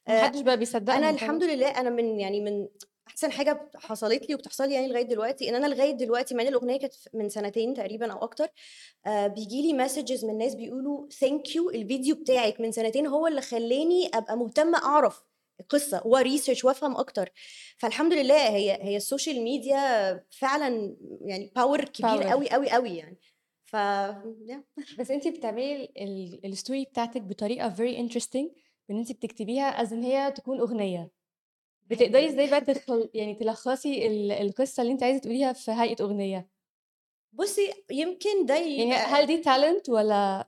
آه، 0.07 0.21
محدش 0.21 0.41
بقى 0.41 0.57
بيصدقهم 0.57 0.97
أنا. 0.97 1.09
الحمد 1.09 1.43
لله 1.43 1.67
أنا 1.67 1.89
من 1.89 2.19
يعني 2.19 2.41
من 2.41 2.67
أحسن 3.09 3.31
حاجة 3.31 3.69
حصلت 3.75 4.29
لي 4.29 4.35
وبتحصل 4.35 4.67
لي 4.69 4.73
يعني 4.75 4.87
لغاية 4.87 5.01
دلوقتي 5.03 5.49
إن 5.49 5.55
أنا 5.55 5.67
لغاية 5.73 5.91
دلوقتي 5.91 6.35
مع 6.35 6.41
إن 6.43 6.47
الأغنية 6.47 6.77
كانت 6.79 6.93
من 7.13 7.29
سنتين 7.29 7.73
تقريبا 7.73 8.11
أو 8.13 8.17
أكتر 8.23 8.47
آه 9.05 9.27
بيجي 9.27 9.61
لي 9.61 9.73
messages 9.73 10.25
من 10.25 10.37
ناس 10.37 10.55
بيقولوا 10.55 11.09
thank 11.09 11.55
you 11.55 11.69
الفيديو 11.69 12.15
بتاعك 12.15 12.61
من 12.61 12.71
سنتين 12.71 13.07
هو 13.07 13.27
اللي 13.27 13.41
خلاني 13.41 14.07
أبقى 14.13 14.37
مهتمة 14.37 14.77
أعرف 14.77 15.23
القصة 15.59 16.01
و 16.05 16.12
research 16.12 16.65
وأفهم 16.65 16.97
أكتر 16.97 17.29
فالحمد 17.77 18.13
لله 18.13 18.49
هي 18.49 18.71
هي 18.81 18.97
ال 18.97 19.03
social 19.03 19.41
media 19.43 20.13
فعلا 20.29 20.95
يعني 21.21 21.51
power 21.55 21.83
كبير 21.85 22.21
Power. 22.23 22.31
قوي 22.31 22.49
قوي 22.49 22.69
قوي 22.69 22.97
يعني 22.97 23.17
ف. 23.65 23.75
بس 24.99 25.11
انت 25.11 25.27
بتعملي 25.27 25.83
ال- 25.97 26.45
ال 26.45 26.52
story 26.52 26.85
بتاعتك 26.85 27.21
بطريقة 27.21 27.75
very 27.75 27.97
interesting 28.09 28.47
بإن 28.89 28.97
انت 28.97 29.11
بتكتبيها 29.11 29.81
as 29.81 29.93
إن 29.93 30.03
هي 30.03 30.31
تكون 30.31 30.59
أغنية 30.59 31.11
بتقدري 31.89 32.29
إزاي 32.29 32.49
بقى 32.49 32.61
تخل... 32.61 33.09
يعني 33.13 33.35
تلخصي 33.35 34.07
ال- 34.07 34.31
القصة 34.31 34.81
اللي 34.81 34.93
انت 34.93 35.03
عايزة 35.03 35.19
تقوليها 35.19 35.53
في 35.53 35.71
هيئة 35.71 36.03
أغنية؟ 36.03 36.49
بصي 37.33 37.73
يمكن 37.91 38.45
ده 38.45 38.55
يعني 38.55 38.93
يبقى- 38.93 39.07
هل 39.07 39.25
دي 39.25 39.37
talent 39.37 39.89
ولا؟ 39.89 40.47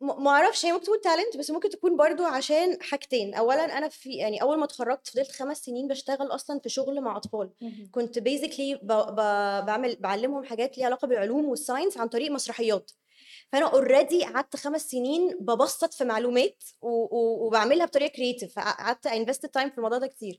م- 0.00 0.24
ما 0.24 0.30
أعرفش 0.30 0.66
هي 0.66 0.72
ممكن 0.72 0.84
تكون 0.84 1.00
talent 1.00 1.36
بس 1.36 1.50
ممكن 1.50 1.70
تكون 1.70 1.96
برضو 1.96 2.24
عشان 2.24 2.82
حاجتين. 2.82 3.34
اولا 3.34 3.78
أنا 3.78 3.88
في 3.88 4.10
يعني 4.14 4.42
أول 4.42 4.58
ما 4.58 4.64
اتخرجت 4.64 5.08
فضلت 5.08 5.30
خمس 5.32 5.58
سنين 5.64 5.88
بشتغل 5.88 6.26
أصلا 6.26 6.60
في 6.60 6.68
شغل 6.68 7.00
مع 7.00 7.16
أطفال. 7.16 7.50
كنت 7.90 8.18
basically 8.18 8.74
ب... 8.74 8.86
ب... 8.92 9.16
بعمل 9.66 9.96
بعلمهم 10.00 10.44
حاجات 10.44 10.78
ليها 10.78 10.86
علاقة 10.86 11.08
بالعلوم 11.08 11.44
وال 11.44 11.56
science 11.56 11.98
عن 11.98 12.08
طريق 12.08 12.30
مسرحيات. 12.30 12.90
فأنا 13.52 13.66
already 13.66 14.24
قعدت 14.24 14.56
خمس 14.56 14.90
سنين 14.90 15.36
ببسط 15.40 15.94
في 15.94 16.04
معلومات. 16.04 16.64
وبعملها 16.82 17.86
بطريقة 17.86 18.12
creative 18.12 18.54
فقعدت 18.54 19.06
invest 19.06 19.46
time 19.46 19.70
في 19.70 19.78
الموضوع 19.78 19.98
ده 19.98 20.06
كتير 20.06 20.38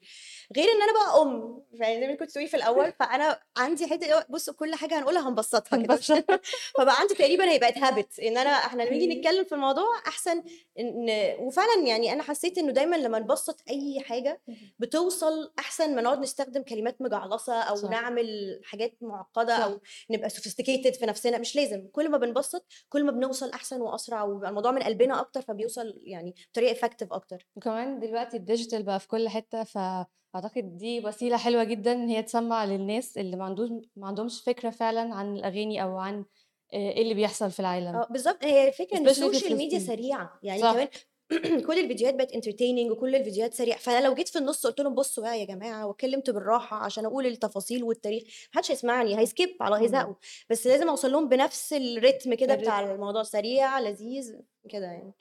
غير 0.55 0.65
إن 0.65 0.81
أنا 0.81 0.93
بقى 0.93 1.21
أم 1.21 1.61
يعني 1.73 1.99
زي 1.99 2.07
ما 2.07 2.15
كنت 2.15 2.37
في 2.37 2.57
الأول 2.57 2.93
فأنا 2.99 3.39
عندي 3.57 3.87
حتة 3.87 4.25
بصوا 4.29 4.53
كل 4.53 4.75
حاجة 4.75 4.99
هنقولها 4.99 5.29
هنبسطها 5.29 5.77
كده. 5.77 5.95
فبقى 6.77 6.95
عندي 6.99 7.13
تقريبا 7.13 7.51
هي 7.51 7.59
بقت 7.59 7.77
habit 7.77 8.19
إن 8.19 8.37
أنا 8.37 8.49
إحنا 8.49 8.83
لما 8.83 8.91
نيجي 8.91 9.15
نتكلم 9.15 9.43
في 9.43 9.55
الموضوع 9.55 9.85
أحسن 10.07 10.43
ان 10.79 11.07
وفعلا 11.39 11.81
يعني 11.87 12.13
أنا 12.13 12.23
حسيت 12.23 12.57
إنه 12.57 12.71
دايما 12.71 12.95
لما 12.95 13.19
نبسط 13.19 13.61
أي 13.69 13.99
حاجة 13.99 14.41
بتوصل 14.79 15.53
أحسن 15.59 15.95
ما 15.95 16.01
نقعد 16.01 16.19
نستخدم 16.19 16.61
كلمات 16.61 17.01
مجعلصة 17.01 17.53
أو 17.61 17.75
صح. 17.75 17.83
صح. 17.83 17.89
نعمل 17.89 18.59
حاجات 18.63 18.93
معقدة 19.01 19.57
صح. 19.57 19.63
أو 19.63 19.79
نبقى 20.09 20.29
sophisticated 20.29 20.93
في 20.93 21.05
نفسنا 21.05 21.37
مش 21.37 21.55
لازم 21.55 21.87
كل 21.91 22.09
ما 22.09 22.17
بنبسط 22.17 22.65
كل 22.89 22.96
ما 23.05 23.11
بنوصل 23.11 23.49
أحسن 23.49 23.81
وأسرع 23.81 24.23
ويبقى 24.23 24.49
الموضوع 24.49 24.71
من 24.71 24.81
قلبنا 24.83 25.19
أكتر 25.19 25.41
فبيوصل 25.41 26.01
يعني 26.03 26.35
بطريقة 26.51 26.71
effective 26.71 27.13
أكتر 27.13 27.47
وكمان 27.55 27.99
دلوقتي 27.99 28.37
ال 28.37 28.43
digital 28.43 28.83
بقى 28.83 28.99
في 28.99 29.07
كل 29.07 29.29
حتة 29.29 29.63
فأعتقد 29.63 30.77
دي 30.77 31.05
وسيلة 31.05 31.37
حلوة 31.37 31.63
جدا 31.63 31.91
إن 31.91 32.07
هي 32.09 32.23
تسمع 32.23 32.65
للناس 32.65 33.17
اللي 33.17 33.35
ما 33.37 33.45
عندهم 33.45 33.81
ما 33.95 34.07
عندهمش 34.07 34.41
فكرة 34.41 34.69
فعلا 34.69 35.15
عن 35.15 35.35
الأغاني 35.35 35.83
أو 35.83 35.97
عن 35.97 36.25
آه، 36.73 36.91
إيه 36.91 37.01
اللي 37.01 37.13
بيحصل 37.13 37.51
في 37.51 37.59
العالم 37.59 37.95
آه 37.95 38.07
بالظبط 38.09 38.43
هي 38.43 38.67
الفكرة 38.67 38.97
إن 38.97 39.07
ال 39.07 39.14
social 39.14 39.57
media. 39.57 39.79
سريعة 39.79 40.39
يعني 40.43 40.61
صح. 40.61 40.73
كمان 40.73 40.87
كل 41.67 41.79
الفيديوهات 41.79 42.15
بقت 42.15 42.31
entertaining 42.31 42.91
وكل 42.91 43.15
الفيديوهات 43.15 43.53
سريعة. 43.53 43.79
فأنا 43.79 44.05
لو 44.07 44.13
جيت 44.15 44.27
في 44.27 44.39
النص 44.39 44.67
قلت 44.67 44.81
لهم 44.81 44.95
بصوا 44.95 45.23
بقى 45.23 45.39
يا 45.39 45.45
جماعة 45.45 45.87
واتكلمت 45.87 46.29
بالراحة 46.29 46.77
عشان 46.77 47.05
أقول 47.05 47.25
التفاصيل 47.25 47.83
والتاريخ 47.83 48.23
محدش 48.53 48.71
هيسمعني 48.71 49.17
هي 49.19 49.29
skip 49.29 49.49
على. 49.61 49.85
هيزهقوا. 49.85 50.15
بس 50.49 50.67
لازم 50.67 50.89
أوصل 50.89 51.11
لهم 51.11 51.29
بنفس 51.29 51.73
ال 51.73 51.82
rhythm 51.82 52.33
كده. 52.33 52.55
بتاع 52.55 52.91
الموضوع 52.91 53.23
سريع 53.23 53.79
لذيذ 53.79 54.35
كده 54.69 54.85
يعني. 54.85 55.13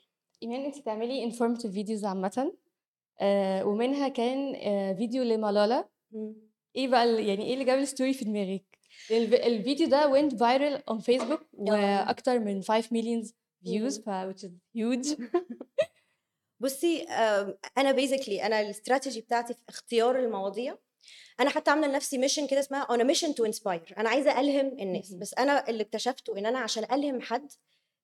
إيمان 0.43 0.65
أنت 0.65 0.79
بتعملي 0.79 1.31
informative 1.31 1.67
videos 1.71 2.05
عامه. 2.05 2.53
آه، 3.21 3.65
ومنها 3.65 4.07
كان 4.07 4.55
آه، 4.55 4.93
فيديو 4.93 5.23
لمالالا 5.23 5.89
مم. 6.11 6.35
إيه 6.75 6.87
بقى 6.87 7.25
يعني 7.27 7.45
إيه 7.45 7.53
اللي 7.53 7.65
جاب 7.65 7.79
ال 7.79 7.85
story 7.85 8.13
في 8.13 8.25
دماغك؟ 8.25 8.65
الف- 9.11 9.33
الفيديو 9.33 9.87
ده 9.87 10.11
went 10.13 10.31
viral 10.31 10.93
on 10.93 10.97
Facebook 11.01 11.41
وأكتر 11.53 12.39
من 12.39 12.61
5 12.61 12.87
million 12.89 13.25
views 13.67 14.01
ف 14.05 14.09
which 14.09 14.43
is 14.43 14.51
huge. 14.77 15.07
بصي 16.59 17.03
آم، 17.03 17.57
أنا 17.77 17.91
basically 17.91 18.43
أنا 18.45 18.61
الاستراتيجي 18.61 19.21
بتاعتي 19.21 19.53
في 19.53 19.59
اختيار 19.69 20.19
المواضيع 20.19 20.77
أنا 21.39 21.49
حتى 21.49 21.71
عاملة 21.71 21.87
لنفسي 21.87 22.17
ميشن 22.17 22.47
كده 22.47 22.59
اسمها 22.59 22.83
a 22.85 23.03
mission 23.15 23.27
to 23.33 23.51
inspire 23.51 23.97
أنا 23.97 24.09
عايزة 24.09 24.39
ألهم 24.39 24.67
الناس. 24.79 25.13
بس 25.13 25.33
أنا 25.33 25.69
اللي 25.69 25.83
اكتشفته 25.83 26.37
إن 26.37 26.45
أنا 26.45 26.59
عشان 26.59 26.83
ألهم 26.91 27.21
حد 27.21 27.51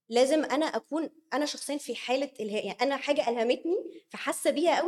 لازم 0.10 0.44
أنا 0.46 0.66
أكون 0.66 1.10
أنا 1.34 1.46
شخصيًا 1.46 1.78
في 1.78 1.96
حالة 1.96 2.30
إلهاء، 2.40 2.66
يعني 2.66 2.78
أنا 2.82 2.98
حاجة 2.98 3.30
ألهمتني 3.30 3.76
فحاسة 4.10 4.52
بيها 4.52 4.80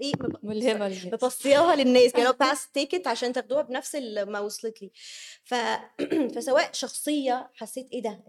إيه 0.00 0.12
مب 0.20 0.36
ملهمة 0.42 0.88
للناس. 0.88 1.06
مبصياها 1.06 1.76
للناس 1.76 2.12
كده 2.12 2.30
take 2.78 2.98
it 3.00 3.06
عشان 3.06 3.32
تاخدوها 3.32 3.62
بنفس 3.62 3.94
ما 4.26 4.40
وصلت 4.40 4.82
لي. 4.82 4.90
ف 5.44 5.54
فسواء 6.34 6.72
شخصية 6.72 7.50
حسيت 7.54 7.88
إيه 7.92 8.02
ده 8.02 8.20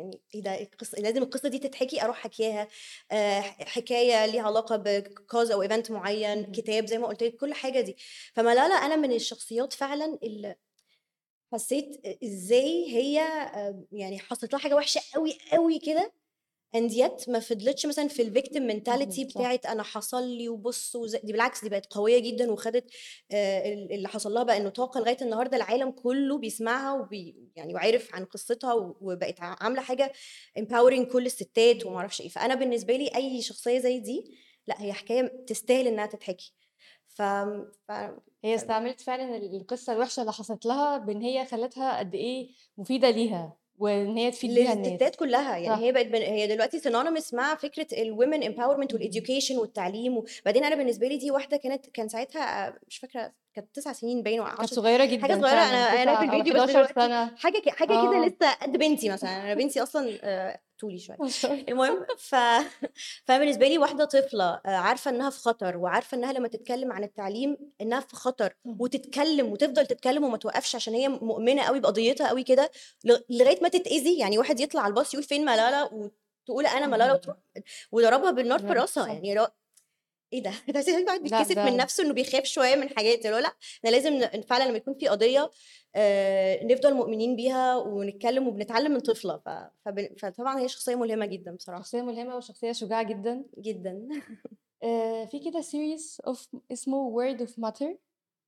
يعني 0.00 0.22
إيه 0.34 0.42
ده 0.42 0.60
القصة 0.62 0.98
لازم 0.98 1.22
القصة 1.22 1.48
دي 1.48 1.58
تتحكي 1.58 2.02
أروح 2.02 2.16
حاكياها 2.18 2.68
آآ 3.12 3.40
حكاية 3.42 4.26
ليها 4.26 4.42
علاقة 4.42 4.76
بcause 5.02 5.50
أو 5.52 5.64
event 5.68 5.90
معين،. 5.90 6.52
كتاب 6.52 6.86
زي 6.86 6.98
ما 6.98 7.06
قُلت 7.06 7.22
لِك 7.22 7.36
كل 7.36 7.54
حاجة 7.54 7.80
دي. 7.80 7.96
فملالا 8.34 8.74
أنا 8.74 8.96
من 8.96 9.12
الشخصيات 9.12 9.72
فعلًا 9.72 10.18
اللي 10.22 10.56
حسيت 11.54 12.06
إ 12.06 12.18
إزاي 12.26 12.86
هي 12.96 13.20
آآ 13.20 13.86
يعني 13.92 14.18
حصلت 14.20 14.52
لها 14.54 14.62
حاجة 14.62 14.74
وحشة 14.76 15.00
أوي، 15.16 15.38
أوي 15.56 15.78
كده 15.80 16.12
and 16.76 16.90
yet 16.92 17.28
ما 17.28 17.40
فضلتش 17.40 17.86
مثلًا 17.86 18.08
في 18.08 18.22
اهم، 18.90 19.26
صح. 19.28 19.48
بتاعة 19.48 19.60
أنا 19.68 19.82
حصل 19.82 20.28
لي 20.28 20.48
وبُص 20.48 20.96
دي 21.24 21.32
بالعكس 21.32 21.62
دي 21.64 21.70
بقت 21.70 21.86
قوية 21.94 22.18
جدًا 22.18 22.50
وخدت 22.52 22.90
ال 23.72 23.92
اللي 23.92 24.08
حصل 24.08 24.32
لها 24.34 24.42
بقى 24.42 24.60
نطاق 24.60 24.98
لغاية 24.98 25.16
النهارده 25.22 25.56
العالم 25.56 25.90
كله 25.90 26.38
بيسمعها 26.38 26.92
وبي 26.94 27.50
يعني 27.56 27.74
وعرف 27.74 28.14
عن 28.14 28.24
قصتها 28.24 28.74
وبقت 28.74 29.40
ع 29.40 29.56
عاملة 29.60 29.82
حاجة 29.82 30.12
empowering 30.60 31.12
كل 31.12 31.26
الستات 31.26 31.86
وما 31.86 31.96
أعرفش 31.98 32.20
إيه. 32.20 32.28
فأنا 32.28 32.54
بالنسبة 32.54 32.96
لي 32.96 33.08
أي 33.16 33.42
شخصية 33.42 33.78
زي 33.78 34.00
دي 34.00 34.38
لأ 34.66 34.82
هي 34.82 34.92
حكاية 34.92 35.44
تستاهل 35.46 35.86
إنها 35.86 36.06
تتحكي. 36.06 36.54
ف 37.08 37.22
ف 37.88 37.92
هي 38.44 38.54
استعملت 38.54 39.00
فعلًا 39.00 39.36
ال 39.36 39.56
القصة 39.56 39.92
الوحشة 39.92 40.20
اللي 40.20 40.32
حصلت 40.32 40.66
لها 40.66 40.98
بإن 40.98 41.22
هي 41.22 41.46
خلّتها 41.46 41.98
قد 41.98 42.14
إيه 42.14 42.54
مفيدة 42.78 43.10
ليها، 43.10 43.59
وإن 43.80 44.16
هي 44.18 44.30
تفيد 44.30 44.54
بيها 44.54 44.72
الناس. 44.72 44.92
كلها، 45.16 45.56
يعني 45.58 45.76
صح. 45.76 45.86
هي 45.86 45.92
بقت 45.92 46.06
بن 46.06 46.22
هي 46.22 46.46
دلوقتي 46.46 46.80
synonymous 46.80 47.34
مع 47.34 47.54
الwomen 47.94 48.42
empowerment 48.44 48.94
اهم. 48.94 48.94
والeducation 48.94 49.50
والتعليم، 49.58 50.16
وبعدين 50.16 50.64
أنا 50.64 50.74
بالنسبة 50.76 51.08
لي 51.08 51.16
دي 51.18 51.30
واحدة 51.30 51.56
كانت 51.56 51.86
كان 51.90 52.08
ساعتها 52.08 52.78
مش 52.88 52.98
فاكرة 52.98 53.32
كانت 53.54 53.68
9 53.74 53.92
سنين 53.92 54.22
باين 54.22 54.40
كانت 54.58 54.60
10 54.60 54.76
صغيرة 54.76 55.04
جدًا 55.04 55.42
فعلًا، 55.42 55.70
أنا 55.70 56.02
أنا 56.02 56.14
9 56.14 56.16
في 56.16 56.24
الفيديو 56.24 56.54
بس 56.54 56.62
11 56.62 56.66
دلوقتي 56.66 56.94
سنة. 56.94 57.36
حاجة 57.36 57.58
ك 57.58 57.68
حاجة 57.68 57.96
كده 57.96 58.18
آه. 58.18 58.26
لسه 58.26 58.52
قد 58.62 58.76
بنتي 58.76 59.08
مثلًا، 59.10 59.30
أنا 59.44 59.54
بنتي 59.54 59.82
أصلًا 59.82 60.18
آآ 60.22 60.60
طولي 60.80 60.96
الله. 60.96 61.18
المهم 61.68 62.06
ف 62.18 62.34
فأنا 63.26 63.38
بالنسبة 63.38 63.68
لي 63.68 63.78
واحدة 63.78 64.04
طفلة 64.04 64.44
آآ 64.66 64.70
عارفة 64.76 65.10
إنها 65.10 65.30
في 65.30 65.38
خطر، 65.38 65.76
وعارفة 65.76 66.16
إنها 66.16 66.32
لمّا 66.32 66.48
تتكلم 66.48 66.92
عن 66.92 67.04
التعليم 67.04 67.56
إنها 67.80 68.00
في 68.00 68.16
خطر،. 68.16 68.54
وتتكلم 68.64 69.46
وتفضل 69.52 69.86
تتكلم 69.86 70.24
وما 70.24 70.36
توقفش 70.36 70.74
عشان 70.74 70.94
هي 70.94 71.08
مؤمنة 71.08 71.62
أوي 71.62 71.80
بقضيتها 71.80 72.26
أوي 72.26 72.42
كده 72.42 72.70
ل 73.04 73.16
لغاية 73.30 73.62
ما 73.62 73.68
تتأذي، 73.68 74.18
يعني 74.18 74.38
واحد 74.38 74.60
يطلع 74.60 74.80
على 74.82 74.90
الباص 74.90 75.14
يقول 75.14 75.24
فين 75.24 75.44
ملالا 75.44 75.84
وتقول 75.84 76.66
أنا 76.66 76.86
ملالا 76.86 77.10
اهم. 77.10 77.14
وتروح 77.14 77.36
وضربها 77.92 78.30
بالنار 78.30 78.58
في 78.58 78.72
راسها،. 78.72 79.06
يعني 79.08 79.34
إيه 80.32 80.42
ده؟ 80.42 80.50
الواحد 81.02 81.22
لأ 81.22 81.42
بيتكسف 81.42 81.64
من 81.64 81.76
ده 81.76 81.76
نفسه 81.76 82.04
إنه 82.04 82.12
بيخاف 82.14 82.44
شوية 82.44 82.76
من 82.76 82.88
حاجات، 82.96 83.26
اللي 83.26 83.36
هو 83.36 83.40
لأ 83.40 83.48
إحنا 83.78 83.90
لازم 83.90 84.42
فعلًا 84.42 84.64
لمّا 84.68 84.76
يكون 84.76 84.94
في 84.94 85.08
قضية 85.08 85.50
آآ 85.96 86.64
نفضل 86.64 86.94
مؤمنين 86.94 87.36
بيها 87.36 87.76
ونتكلم 87.76 88.48
وبنتعلم 88.48 88.92
من 88.92 89.00
طفلة، 89.00 89.36
ف 89.38 89.48
فب 89.84 90.08
فطبعًا 90.18 90.60
هي 90.60 90.68
شخصية 90.68 90.94
ملهمة 90.94 91.26
جدًا 91.26 91.54
بصراحة. 91.56 91.80
شخصية 91.82 92.02
ملهمة 92.02 92.36
وشخصية 92.36 92.72
شجاعة 92.72 93.02
جدًا. 93.02 93.44
جدًا. 93.58 94.08
آآ 94.82 95.26
في 95.26 95.38
كده 95.38 95.60
series 95.62 96.32
of 96.32 96.38
اسمه 96.72 97.36
of 97.38 97.50
matter 97.50 97.94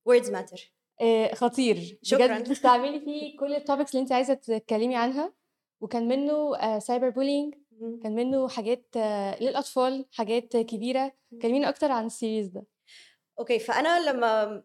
words 0.09 0.29
matter. 0.29 0.61
آآ 1.01 1.35
خطير، 1.35 1.99
شكرًا. 2.03 2.37
بجد 2.37 2.43
بتستعملي 2.43 2.99
فيه 2.99 3.37
كل 3.39 3.55
الtopics 3.55 3.89
اللي 3.91 3.99
أنتِ 4.01 4.11
عايزة 4.11 4.33
تتكلمي 4.33 4.95
عنها، 4.95 5.33
وكان 5.81 6.07
منه 6.07 6.53
cyber 6.79 7.13
bullying 7.13 7.57
اهم. 7.57 7.62
كان 8.03 8.15
منه 8.15 8.47
حاجات 8.47 8.85
للأطفال، 9.41 10.05
حاجات 10.11 10.57
كبيرة، 10.57 11.11
إمم. 11.33 11.41
كلميني 11.41 11.69
أكتر 11.69 11.91
عن 11.91 12.09
الseries 12.09 12.53
ده. 12.53 12.63
أوكي، 13.39 13.59
فأنا 13.59 14.09
لمّا 14.11 14.63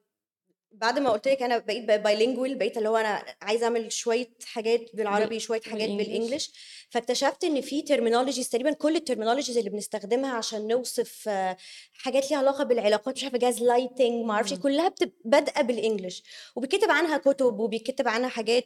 بعد 0.73 0.99
ما 0.99 1.11
قُلت 1.11 1.29
لِك 1.29 1.43
أنا 1.43 1.59
بقيت 1.59 1.85
ب 1.85 2.03
bilingual 2.05 2.57
بقيت 2.57 2.79
اللي 2.79 2.89
هو 2.89 2.97
أنا 2.97 3.25
عايزة 3.43 3.65
أعمل 3.65 3.93
شوية 3.93 4.29
حاجات 4.45 4.97
بالعربي، 4.97 5.41
شوية 5.41 5.61
حاجات. 5.61 5.89
بالEnglish، 5.89 6.51
فاكتشفت 6.91 7.45
إن 7.45 7.61
في 7.61 7.83
terminologies 7.83 8.49
تقريبًا 8.49 8.73
كل 8.73 8.97
الterminologies 8.97 9.57
اللي 9.57 9.71
بنستخدمها 9.71 10.31
عشان 10.35 10.69
نوصف 10.69 11.29
حاجات 11.93 12.31
ليها 12.31 12.39
علاقة 12.39 12.65
بالعلاقات 12.65 13.15
مش 13.17 13.25
عارفة 13.25 13.39
gaslighting 13.39 14.27
ما 14.27 14.33
أعرفش 14.33 14.53
إيه، 14.53 14.59
اهم. 14.59 14.63
كلها 14.63 14.95
بادئة 15.25 15.63
بالEnglish 15.63 16.23
وبيتكتب 16.57 16.91
عنها 16.91 17.19
كُتب 17.19 17.59
وبيتكتب 17.61 18.09
عنها 18.09 18.29
حاجات 18.29 18.65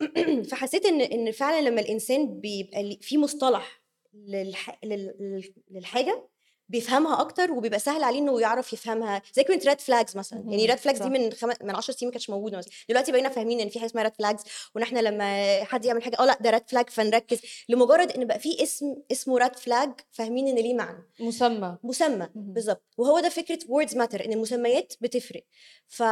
فحسيت 0.50 0.86
إن 0.86 1.00
إن 1.00 1.32
فعلًا 1.32 1.68
لمّا 1.68 1.80
الإنسان 1.80 2.40
بيبقى 2.40 2.98
في 3.02 3.18
مصطلح 3.18 3.82
للح 4.14 4.78
لل 4.84 5.14
لل 5.20 5.54
للحاجة 5.70 6.28
بيفهمها 6.68 7.20
أكتر 7.20 7.52
وبيبقى 7.52 7.78
سهل 7.78 8.02
عليه 8.04 8.18
إنه 8.18 8.40
يعرف 8.40 8.72
يفهمها، 8.72 9.22
زي 9.34 9.44
كلمة 9.44 9.60
red 9.60 9.78
flags 9.80 10.16
مثلًا، 10.16 10.38
يعني 10.48 10.68
اهم، 10.68 10.76
red 10.76 10.80
flags 10.80 11.02
دي. 11.02 11.08
من 11.10 11.32
خم 11.32 11.48
من 11.62 11.76
10 11.76 11.92
سنين 11.94 12.08
ما 12.08 12.12
كانتش 12.12 12.30
موجودة 12.30 12.58
مثلًا، 12.58 12.72
دلوقتي 12.88 13.12
بقينا 13.12 13.28
فاهمين 13.28 13.60
إن 13.60 13.68
في 13.68 13.78
حاجة 13.78 13.88
اسمها 13.90 14.04
red 14.08 14.12
flags 14.22 14.42
وإن 14.74 14.82
إحنا 14.84 14.98
لمّا 15.00 15.64
حد 15.64 15.84
يعمل 15.84 16.02
حاجة 16.02 16.16
آه 16.20 16.24
لأ 16.26 16.38
ده 16.40 16.58
red 16.58 16.62
flag 16.76 16.90
فنركز، 16.90 17.40
لمجرد 17.68 18.10
إن 18.12 18.24
بقى 18.26 18.38
في 18.38 18.62
اسم 18.62 18.96
اسمه 19.12 19.38
red 19.40 19.52
flag 19.52 19.90
فاهمين 20.12 20.48
إن 20.48 20.54
ليه 20.54 20.74
معنى. 20.74 21.08
مسمى. 21.18 21.78
مسمى 21.82 22.28
اهم. 22.36 22.52
بالضبط، 22.54 22.84
وهو 22.98 23.20
ده 23.20 23.28
فكرة 23.28 23.58
words 23.58 23.90
matter 23.90 24.24
إن 24.26 24.32
المسميات 24.32 24.92
بتفرق. 25.00 25.44
ف 25.88 26.02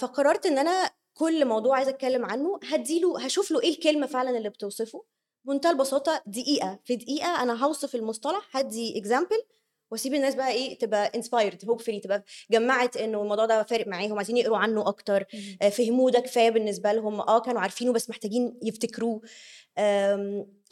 فقررت 0.00 0.46
إن 0.46 0.58
أنا 0.58 0.90
كل 1.14 1.44
موضوع 1.44 1.76
عايزة 1.76 1.90
أتكلم 1.90 2.24
عنه 2.24 2.60
هادّي 2.72 3.00
له 3.00 3.24
هاشوف 3.24 3.50
له 3.50 3.60
إيه 3.62 3.70
الكلمة 3.70 4.06
فعلًا 4.06 4.38
اللي 4.38 4.48
بتوصفه، 4.50 5.04
بمنتهى 5.44 5.70
البساطة 5.70 6.22
دقيقة، 6.26 6.78
في 6.84 6.96
دقيقة 6.96 7.42
أنا 7.42 7.64
هاوصف 7.64 7.94
المصطلح 7.94 8.56
هادّي 8.56 9.02
example 9.04 9.44
واسيب 9.92 10.14
الناس 10.14 10.34
بقى 10.34 10.50
إيه 10.50 10.78
تبقى 10.78 11.12
inspired 11.16 11.66
hopefully 11.68 12.00
تبقى 12.02 12.24
جمّعت 12.50 12.96
إنه 12.96 13.22
الموضوع 13.22 13.46
ده 13.46 13.62
فارق 13.62 13.86
معاهم، 13.88 14.16
عايزين 14.16 14.36
يقروا 14.36 14.58
عنه 14.58 14.94
اهم. 15.34 15.56
آآ 15.62 15.70
فهموه 15.70 16.10
ده 16.10 16.20
كفاية 16.20 16.50
بالنسبة 16.50 16.92
لهم، 16.92 17.20
آه 17.20 17.40
كانوا 17.40 17.60
عارفينه 17.60 17.92
بس 17.92 18.10
محتاجين 18.10 18.58
يفتكروه. 18.62 19.22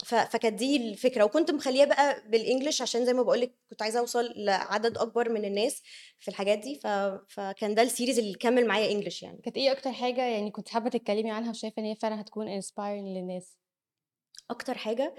فكانت 0.05 0.53
دي 0.59 0.75
الفكرة، 0.91 1.23
وكنت 1.23 1.51
مخلّياه 1.51 1.85
بقى 1.85 2.15
بالEnglish 2.31 2.81
عشان 2.81 3.05
زي 3.05 3.13
ما 3.13 3.21
باقول 3.23 3.41
لِك 3.41 3.55
كنت 3.69 3.81
عايزة 3.81 3.99
أوصل 3.99 4.33
لعدد 4.35 4.97
أكبر 4.97 5.29
من 5.29 5.45
الناس 5.45 5.81
في 6.19 6.27
الحاجات 6.27 6.59
دي، 6.59 6.79
ف 6.83 6.87
فكان 7.27 7.75
ده 7.75 7.85
الseries 7.89 8.17
اللي 8.17 8.33
كمّل 8.33 8.67
معايا 8.67 9.01
English 9.01 9.23
يعني. 9.23 9.41
كانت 9.43 9.57
إيه 9.57 9.71
أكتر 9.71 9.91
حاجة 9.91 10.21
يعني 10.21 10.51
كنتِ 10.51 10.69
حابة 10.69 10.89
تتكلمي 10.89 11.31
عنها 11.31 11.49
وشايفة 11.49 11.79
إن 11.79 11.85
هي 11.85 11.95
فعلًا 11.95 12.21
هتكون 12.21 12.61
inspiring 12.61 13.17
للناس؟ 13.17 13.57
أكتر 14.51 14.77
حاجة 14.77 15.15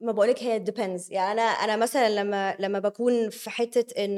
ما 0.00 0.12
باقول 0.12 0.28
لِك 0.30 0.42
هي 0.42 0.64
depends 0.64 1.10
يعني 1.12 1.32
أنا 1.32 1.42
أنا 1.42 1.76
مثلًا 1.76 2.08
لمّا 2.22 2.56
لمّا 2.58 2.78
باكون 2.78 3.30
في 3.30 3.50
حتة 3.50 4.04
إن 4.04 4.16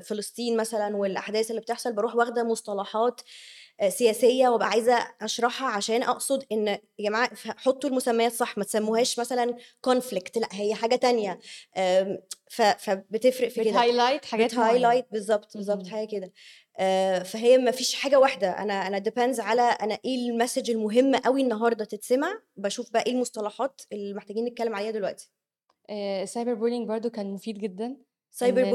فلسطين 0.00 0.56
مثلًا 0.56 0.96
والأحداث 0.96 1.50
اللي 1.50 1.60
بتحصل 1.60 1.92
باروح 1.92 2.14
واخدة 2.16 2.44
مصطلحات 2.44 3.20
آآ 3.80 3.90
سياسية 3.90 4.48
وأبقى 4.48 4.68
عايزة 4.68 4.94
أشرحها 5.22 5.68
عشان 5.68 6.02
أقصد 6.02 6.44
إن 6.52 6.68
يا 6.68 6.80
جماعة 7.00 7.34
ف 7.34 7.48
حطّوا 7.50 7.90
المسميات 7.90 8.32
صح، 8.32 8.58
ما 8.58 8.64
تسموهاش 8.64 9.18
مثلًا 9.20 9.56
conflict 9.88 10.36
لأ 10.38 10.48
هي 10.52 10.74
حاجة 10.74 10.96
تانية، 10.96 11.38
فبتفرق 12.50 13.48
في 13.48 13.60
كده. 13.60 13.72
بتhighlight 13.72 14.24
حاجات 14.24 14.54
بالضبط، 15.12 15.56
بالضبط 15.56 15.80
اهم. 15.80 15.90
حاجة 15.90 16.06
كده. 16.08 16.32
آآ 16.78 17.22
فهي 17.22 17.58
ما 17.58 17.70
فيش 17.70 17.94
حاجة 17.94 18.18
واحدة، 18.18 18.50
أنا 18.62 18.74
أنا 18.74 18.98
depends 19.08 19.40
على 19.40 19.62
أنا 19.62 19.98
إيه 20.04 20.32
الmessage 20.32 20.70
المهم 20.70 21.14
أوي 21.14 21.42
النهارده 21.42 21.84
تتسمع، 21.84 22.28
باشوف 22.56 22.92
بقى 22.92 23.02
إيه 23.06 23.12
المصطلحات 23.12 23.82
اللي 23.92 24.14
محتاجين 24.14 24.44
نتكلم 24.44 24.74
عليها 24.74 24.90
دلوقتي. 24.90 25.30
آآ 25.90 26.24
cyber 26.26 26.56
bullying 26.60 26.86
برضه 26.88 27.08
كان 27.10 27.32
مفيد 27.32 27.58
جدًا، 27.58 27.96
إن 28.42 28.54
cyber 28.54 28.66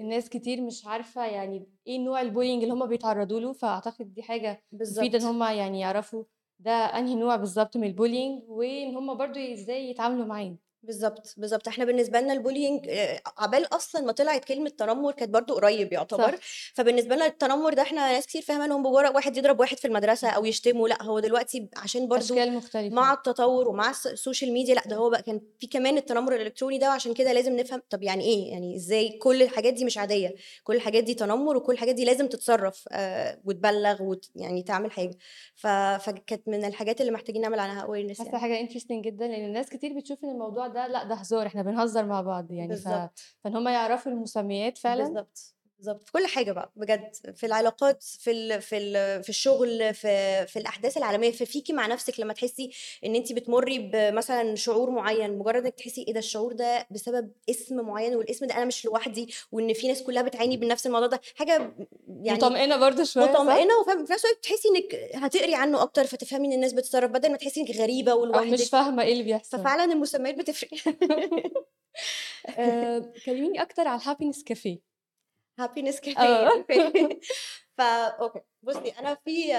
الناس 0.00 0.28
كتير 0.28 0.60
مش 0.62 0.86
عارفة 0.86 1.26
يعني 1.26 1.66
إيه 1.86 1.98
نوع 1.98 2.22
ال 2.22 2.26
bullying 2.26 2.62
اللي 2.62 2.70
هُم 2.72 2.86
بيتعرضوا 2.86 3.40
له، 3.40 3.52
فأعتقد 3.52 4.14
دي 4.14 4.22
حاجة 4.22 4.64
مفيدة 4.90 5.18
إن 5.18 5.24
بالضبط. 5.24 5.24
هُم 5.24 5.42
يعني 5.42 5.80
يعرفوا 5.80 6.24
ده 6.58 6.70
أنهي 6.70 7.14
نوع 7.14 7.36
بالضبط 7.36 7.76
من 7.76 7.92
ال 7.94 8.00
bullying 8.00 8.44
وإن 8.50 8.96
هُم 8.96 9.14
برضه 9.16 9.52
إزاي 9.52 9.90
يتعاملوا 9.90 10.26
معاه. 10.26 10.56
بالضبط، 10.82 11.34
بالضبط. 11.36 11.68
إحنا 11.68 11.84
بالنسبة 11.84 12.20
لنا 12.20 12.34
ال 12.34 12.40
bullying 12.40 12.88
آآ 12.88 13.20
عقبال 13.26 13.74
أصلًا 13.74 14.02
ما 14.02 14.12
طلعت 14.12 14.44
كلمة 14.44 14.68
تنمر 14.68 15.12
كانت 15.12 15.30
برضه 15.30 15.54
قريب 15.54 15.92
يعتبر، 15.92 16.36
صح. 16.36 16.72
فبالنسبة 16.74 17.16
لنا 17.16 17.26
التنمر 17.26 17.74
ده 17.74 17.82
إحنا 17.82 18.12
ناس 18.12 18.26
كتير 18.26 18.42
فاهمة 18.42 18.64
إن 18.64 18.72
هو 18.72 18.78
مجرد 18.78 19.14
واحد 19.14 19.36
يضرب 19.36 19.60
واحد 19.60 19.78
في 19.78 19.84
المدرسة 19.88 20.28
أو 20.28 20.44
يشتمه، 20.44 20.88
لأ 20.88 21.02
هو 21.02 21.20
دلوقتي 21.20 21.68
عشان 21.76 22.08
برضه 22.08 22.22
أشكال 22.24 22.52
مختلفة. 22.52 22.94
مع 22.94 23.12
التطور 23.12 23.68
ومع 23.68 23.90
الس 23.90 24.06
ال 24.06 24.13
social 24.13 24.52
media 24.52 24.74
لأ 24.74 24.82
ده 24.86 24.96
هو 24.96 25.10
بقى 25.10 25.22
كان 25.22 25.40
في 25.60 25.66
كمان 25.66 25.96
التنمر 25.96 26.34
الإلكتروني 26.34 26.78
ده 26.78 26.88
وعشان 26.88 27.14
كده 27.14 27.32
لازم 27.32 27.56
نفهم 27.56 27.82
طب 27.90 28.02
يعني 28.02 28.24
إيه؟ 28.24 28.50
يعني 28.50 28.76
إزاي 28.76 29.18
كل 29.18 29.42
الحاجات 29.42 29.74
دي 29.74 29.84
مش 29.84 29.98
عادية، 29.98 30.34
كل 30.64 30.76
الحاجات 30.76 31.04
دي 31.04 31.14
تنمر 31.14 31.56
وكل 31.56 31.72
الحاجات 31.72 31.94
دي 31.94 32.04
لازم 32.04 32.26
تتصرف 32.26 32.84
آآ 32.92 33.40
وتبلّغ 33.44 34.02
وت 34.02 34.30
يعني 34.36 34.62
تعمل 34.62 34.92
حاجة. 34.92 35.18
ف 35.54 35.66
فكانت 35.66 36.48
من 36.48 36.64
الحاجات 36.64 37.00
اللي 37.00 37.12
محتاجين 37.12 37.42
نعمل 37.42 37.58
عنها 37.58 37.82
حاسة 37.82 38.24
يعني. 38.24 38.38
حاجة 38.38 38.66
interesting 38.66 38.92
جدًا 38.92 39.26
لإن 39.26 39.44
الناس 39.44 39.70
كتير 39.70 39.92
بتشوف 39.92 40.24
إن 40.24 40.30
الموضوع 40.30 40.66
ده 40.72 40.86
لأ 40.86 41.04
ده 41.04 41.14
هزار، 41.14 41.46
إحنا 41.46 41.62
بنهزر 41.62 42.06
مع 42.06 42.20
بعض 42.20 42.50
يعني 42.50 42.68
ف 42.80 42.88
بالضبط. 42.88 43.20
فإن 43.44 43.56
هُم 43.56 43.68
يعرفوا 43.68 44.12
المسميات 44.12 44.78
فعلًا 44.78 45.04
بالضبط، 45.04 45.54
بالضبط، 45.82 46.02
في 46.04 46.12
كل 46.12 46.26
حاجة 46.26 46.52
بقى 46.52 46.72
بجد، 46.76 47.10
في 47.34 47.46
العلاقات، 47.46 48.02
في 48.02 48.30
ال 48.30 48.62
في 48.62 48.76
ال 48.76 49.22
في 49.22 49.28
الشغل، 49.28 49.94
في 49.94 50.46
في 50.46 50.58
الأحداث 50.58 50.96
العالمية، 50.96 51.30
في 51.30 51.46
فيكِ 51.46 51.70
مع 51.70 51.86
نفسِك 51.86 52.20
لمّا 52.20 52.32
تحسي 52.32 52.70
إن 53.04 53.14
أنتِ 53.14 53.32
بتمُرّي 53.32 53.78
بمثلًا 53.78 54.54
شعور 54.56 54.90
معيّن، 54.90 55.38
مجرد 55.38 55.62
إنِّك 55.62 55.74
تحسي 55.74 56.04
إيه 56.08 56.12
ده 56.12 56.18
الشعور 56.18 56.52
ده 56.52 56.86
بسبب 56.90 57.32
اسم 57.50 57.76
معيّن 57.80 58.14
والاسم 58.16 58.46
ده 58.46 58.54
أنا 58.56 58.64
مش 58.64 58.84
لوحدي، 58.84 59.34
وإن 59.52 59.72
في 59.72 59.88
ناس 59.88 60.02
كلّها 60.02 60.22
بتعاني 60.22 60.56
من 60.56 60.68
نفس 60.68 60.86
الموضوع 60.86 61.08
ده، 61.08 61.20
حاجة 61.36 61.58
م 61.58 61.86
يعني 62.24 62.42
مطمئنة 62.44 62.76
برضه 62.76 63.04
شوية 63.04 63.34
صح؟ 63.34 63.40
مطمئنة 63.40 63.74
وف 63.80 63.90
في 63.90 64.12
نفس 64.12 64.24
الوقت 64.24 64.38
بتحسي 64.38 64.68
إنِّك 64.68 64.94
هتقري 65.14 65.54
عنه 65.54 65.82
أكتر، 65.82 66.04
فتفهمي 66.04 66.48
إن 66.48 66.52
الناس 66.52 66.72
بتتصرّف 66.72 67.10
بدل 67.10 67.30
ما 67.30 67.36
تحسي 67.36 67.60
إنِّك 67.60 67.76
غريبة 67.76 68.12
أو 68.12 68.18
مش 68.20 68.22
ولوحدِك، 68.22 68.68
فاهمة 68.68 69.02
إيه 69.02 69.12
اللي 69.12 69.24
بيحصل. 69.24 69.58
ففعلًا 69.58 69.84
المسميات 69.92 70.34
بتفرق. 70.38 70.70
آآ 72.58 73.00
كلميني 73.26 73.62
أكتر 73.62 73.88
على 73.88 74.00
الhappiness 74.00 74.38
cafe. 74.52 74.91
Happiness 75.60 76.00
cafe 76.06 76.18
آه. 76.18 76.48
Okay. 76.52 77.20
ف 77.78 77.80
okay، 77.80 78.40
بُصّي 78.62 78.88
أنا 78.90 79.14
في 79.24 79.52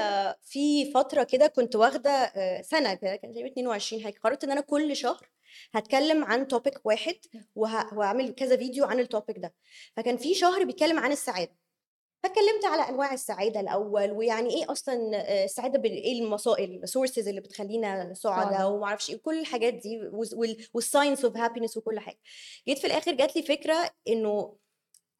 في 0.43 0.91
فترة 0.91 1.23
كده 1.23 1.47
كنت 1.47 1.75
واخدة 1.75 2.09
آآ 2.11 2.61
سَنة 2.61 2.93
كده 2.93 3.15
كان 3.15 3.31
تقريبًا 3.31 3.49
22 3.51 4.03
حاجة، 4.03 4.15
قررت 4.23 4.43
إن 4.43 4.51
أنا 4.51 4.61
كل 4.61 4.95
شهر 4.95 5.29
هاتكلم 5.75 6.23
عن 6.25 6.47
topic 6.53 6.79
واحد 6.83 7.15
وه 7.55 7.93
وهاعمل 7.93 8.31
كذا 8.35 8.57
فيديو 8.57 8.85
عن 8.85 9.05
الtopic 9.05 9.39
ده، 9.39 9.53
فكان 9.97 10.17
في 10.17 10.33
شهر 10.33 10.63
بيتكلم 10.63 10.99
عن 10.99 11.11
السعادة، 11.11 11.55
فاتكلمت 12.23 12.65
على 12.65 12.89
أنواع 12.89 13.13
السعادة 13.13 13.59
الأول، 13.59 14.11
ويعني 14.11 14.65
أصلًا 14.65 14.95
آآ 15.15 15.45
السعادة 15.45 15.79
بال 15.79 15.91
إيه 15.91 16.21
المصائل 16.23 16.81
الsources 16.87 17.27
اللي 17.27 17.41
بتخلّينا 17.41 18.13
سُعدا 18.13 18.13
سُعدا. 18.13 18.65
وما 18.65 18.85
أعرفش 18.87 19.09
إيه، 19.09 19.15
وكل 19.17 19.39
الحاجات 19.39 19.73
دي 19.73 19.99
وس 20.13 20.33
وال 20.33 20.57
والscience 20.77 21.19
of 21.19 21.33
happiness 21.37 21.77
وكل 21.77 21.99
حاجة. 21.99 22.19
جيت 22.67 22.79
في 22.79 22.87
الآخر 22.87 23.11
جات 23.13 23.35
لي 23.35 23.43
فكرة 23.43 23.91
إنه 24.07 24.57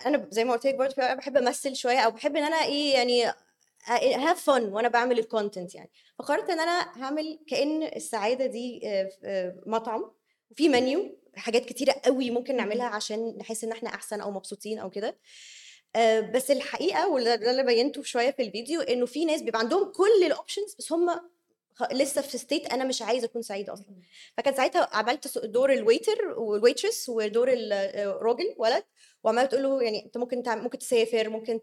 أنا 0.05 0.17
ب 0.17 0.27
زي 0.31 0.43
ما 0.43 0.53
قُلت 0.53 0.65
لِك 0.67 0.75
برضه 0.75 0.95
باحب 0.95 1.37
أمثّل 1.37 1.75
شوية 1.75 1.99
أو 1.99 2.11
باحب 2.11 2.35
إن 2.37 2.43
أنا 2.43 2.55
إيه 2.65 2.93
يعني 2.93 3.29
أ 3.29 4.33
have 4.33 4.37
fun 4.39 4.49
وأنا 4.73 4.87
باعمل 4.87 5.23
الcontent 5.23 5.75
يعني، 5.75 5.91
فقررت 6.19 6.49
إن 6.49 6.59
أنا 6.59 6.91
هاعمل 7.03 7.39
كأن 7.47 7.83
السعادة 7.83 8.45
دي 8.45 8.79
ف 8.83 9.25
آآ 9.25 9.61
مطعم 9.65 10.11
وفي 10.51 10.69
menu 10.73 10.99
حاجات 11.39 11.65
كتيرة 11.65 11.95
أوي 12.07 12.31
ممكن 12.31 12.55
نعملها. 12.55 12.85
عشان 12.85 13.35
نحس 13.39 13.63
إن 13.63 13.71
إحنا 13.71 13.89
أحسن 13.89 14.21
أو 14.21 14.31
مبسوطين 14.31 14.79
أو 14.79 14.89
كده. 14.89 15.17
آآ 15.95 16.21
بس 16.21 16.51
الحقيقة 16.51 17.09
وده 17.09 17.35
ده 17.35 17.51
اللي 17.51 17.63
بيّنته 17.63 18.03
شوية 18.03 18.31
في 18.31 18.41
الفيديو، 18.41 18.81
إنه 18.81 19.05
في 19.05 19.25
ناس 19.25 19.41
بيبقى 19.41 19.59
عندهم 19.59 19.91
كل 19.91 20.31
الoptions 20.33 20.77
بس 20.79 20.91
هُم 20.93 21.09
لسه 21.91 22.21
في 22.21 22.37
state 22.37 22.73
أنا 22.73 22.83
مش 22.83 23.01
عايزة 23.01 23.25
أكون 23.25 23.41
سعيد 23.41 23.69
أصلًا. 23.69 23.85
اهم. 23.89 24.01
فكان 24.37 24.53
ساعتها 24.53 24.89
عملت 24.93 25.37
دور 25.37 25.75
الwaiter 25.75 26.19
والwaitress 26.37 27.09
ودور 27.09 27.53
ال 27.53 27.73
آآ 27.73 28.17
راجل 28.21 28.55
ولد، 28.57 28.83
وعمّالة 29.23 29.47
تقول 29.47 29.63
له 29.63 29.81
يعني 29.83 30.05
أنت 30.05 30.17
ممكن 30.17 30.43
تع 30.43 30.55
ممكن 30.55 30.77
تسافر، 30.77 31.29
ممكن 31.29 31.61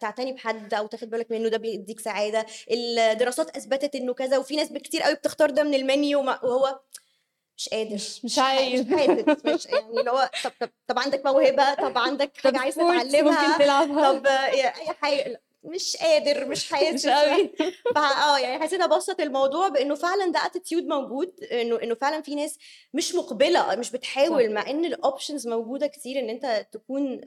تعتني 0.00 0.32
بحد 0.32 0.74
أو 0.74 0.86
تاخد 0.86 1.10
بالك 1.10 1.30
منه 1.30 1.48
ده 1.48 1.56
بيدّيك 1.56 2.00
سعادة، 2.00 2.46
الدراسات 2.70 3.56
أثبتت 3.56 3.94
إنه 3.94 4.14
كذا، 4.14 4.38
وفي 4.38 4.56
ناس 4.56 4.72
كتير 4.72 5.06
أوي 5.06 5.14
بتختار 5.14 5.50
ده 5.50 5.62
من 5.62 5.74
وما 6.16 6.44
وهو 6.44 6.80
مش 7.56 7.68
قادر، 7.68 7.94
مش 7.94 8.24
مش 8.24 8.38
عايز. 8.38 8.80
مش 8.80 8.94
حاسس، 8.94 9.44
مش 9.44 9.66
يعني 9.66 10.00
اللي 10.00 10.10
هو 10.10 10.30
طب 10.44 10.52
طب 10.60 10.70
طب 10.86 10.98
عندك 10.98 11.26
موهبة، 11.26 11.74
طب 11.74 11.98
عندك 11.98 12.32
طب 12.44 12.56
حاجة 12.56 12.58
عايز 12.60 12.74
sports 12.74 12.80
ممكن 12.80 13.08
تتعلمها، 13.08 13.58
تلعبها. 13.58 14.12
طب 14.12 14.26
ي 14.26 14.62
أي 14.68 14.92
حاجة 14.92 15.28
لأ، 15.28 15.40
مش 15.64 15.96
قادر، 15.96 16.46
مش 16.48 16.64
حاسس. 16.72 17.06
أوي. 17.06 17.52
ف 17.94 17.98
آه، 17.98 18.38
يعني 18.38 18.62
حسيت 18.62 18.80
أبسّط 18.80 19.20
الموضوع 19.20 19.68
بإنه 19.68 19.94
فعلًا 19.94 20.32
ده 20.32 20.38
attitude 20.40 20.82
موجود، 20.88 21.44
إنه 21.44 21.82
إنه 21.82 21.94
فعلًا 21.94 22.22
في 22.22 22.34
ناس 22.34 22.58
مش 22.94 23.14
مُقبلة، 23.14 23.76
مش 23.76 23.90
صح. 24.22 24.40
بتحاول، 24.40 24.52
مع 24.54 24.70
إن 24.70 24.94
الoptions 24.94 25.46
موجودة 25.46 25.86
كتير 25.86 26.18
إن 26.18 26.30
أنت 26.30 26.66
تكون 26.72 27.20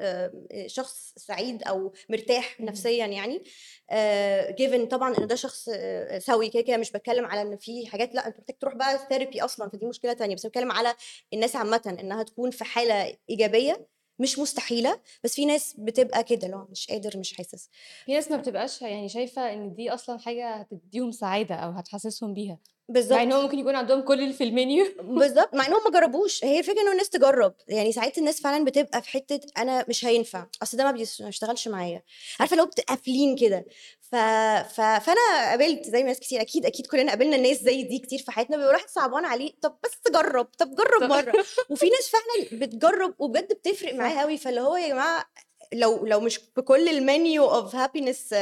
شخص 0.67 1.13
سعيد 1.17 1.63
أو 1.63 1.93
مرتاح 2.10 2.62
اهم. 2.69 2.69
نفسيًا 2.69 3.06
يعني، 3.06 3.43
آآ 3.89 4.56
given 4.62 4.88
طبعًا 4.88 5.17
إن 5.17 5.28
ده 5.28 5.36
شخص 5.36 5.69
آآ 5.74 6.19
سَوِي 6.19 6.50
كده، 6.50 6.62
كده 6.62 6.78
مش 6.78 6.91
باتكلم 6.91 7.26
على 7.26 7.41
إن 7.41 7.58
في 7.58 7.88
حاجات 7.88 8.15
لأ، 8.15 8.28
أنت 8.28 8.38
محتاج 8.39 8.58
تروح 8.58 8.76
بقى 8.76 8.98
therapy 9.00 9.43
أصلًا، 9.43 9.69
فدي 9.69 9.86
مشكلة 9.86 10.13
تانية، 10.13 10.36
بس 10.36 10.43
باتكلم 10.43 10.72
على 10.72 10.96
الناس 11.34 11.56
عامةً 11.56 11.98
إنها 12.00 12.24
تكون 12.24 12.52
في 12.52 12.63
حالة 12.63 13.17
إيجابية، 13.30 13.88
مش 14.19 14.39
مستحيلة، 14.39 15.02
بس 15.23 15.36
في 15.36 15.45
ناس 15.45 15.76
بتبقى 15.80 16.23
كده، 16.23 16.47
هو 16.56 16.67
مش 16.71 16.88
قادر، 16.88 17.17
مش 17.19 17.34
حاسس. 17.38 17.69
في 18.06 18.13
ناس 18.13 18.32
ما 18.32 18.38
بتبقاش 18.38 18.82
يعني 18.82 19.10
شايفة 19.10 19.54
إن 19.54 19.73
دي 19.73 19.89
أصلًا 19.93 20.17
حاجة 20.19 20.56
هتدّيهم 20.56 21.12
سعادة 21.12 21.56
أو 21.56 21.71
هتحسسهم 21.71 22.34
بيها، 22.34 22.60
مع 22.89 23.24
إن 23.24 23.32
هو 23.32 23.39
بالضبط. 23.39 23.43
ممكن 23.43 23.60
يكون 23.60 23.76
عندهم 23.76 24.02
كل 24.02 24.19
اللي 24.22 24.34
في 24.34 24.43
الmenu. 24.52 25.02
بالضبط، 25.19 25.56
مع 25.56 25.67
إنهم 25.67 25.80
ما 25.84 26.00
جربوش، 26.00 26.43
هي 26.43 26.60
الفكرة 26.60 26.82
إنه 26.82 26.91
الناس 26.91 27.10
تجرب، 27.10 27.54
يعني 27.67 27.91
ساعات 27.91 28.17
الناس 28.17 28.41
فعلًا 28.41 28.65
بتبقى 28.65 29.02
في 29.02 29.10
حتة 29.10 29.39
أنا 29.58 29.86
مش 29.89 30.06
هينفع، 30.06 30.46
أصل 30.63 30.78
ده 30.78 30.84
ما 30.84 30.91
ما 30.91 31.26
بيشتغلش 31.26 31.67
معايا، 31.67 32.04
هو 32.60 32.65
بت 32.65 32.80
قافلين 32.82 33.36
كده، 33.38 33.65
ف 34.02 34.15
ف 34.76 34.82
فأنا 34.82 35.50
قابلت 35.50 35.86
زي 35.86 36.04
ناس 36.04 36.19
كتير. 36.19 36.41
أكيد، 36.41 36.65
أكيد 36.65 36.88
كلنا 36.88 37.10
قابلنا 37.12 37.38
ناس 37.38 37.58
زي 37.58 37.84
دي 37.84 38.00
كتير 38.00 38.19
في 38.19 38.32
حياتنا، 38.32 38.58
بيبقى 38.58 38.69
الواحد 38.72 38.89
صعبان 38.89 39.26
عليه، 39.26 39.52
طب 39.62 39.78
بس 39.84 40.12
جرّب، 40.13 40.46
طب 40.46 40.76
جرّب. 40.76 41.10
مرّة، 41.10 41.34
وفي 41.69 41.86
ناس 41.89 42.10
فعلًا 42.10 42.60
بتجرب 42.65 43.13
وبجد 43.19 43.54
بتفرق 43.54 43.93
معاها. 43.96 44.24
أوي، 44.24 44.38
فاللي 44.38 44.62
هو 44.62 44.76
يا 44.78 44.88
جماعة 44.88 45.26
لو 45.74 46.06
لو 46.06 46.19
مش 46.19 46.36
في 46.56 46.62
كل 46.62 46.88
الmenu 46.89 47.50
of 47.52 47.74
happiness 47.76 48.34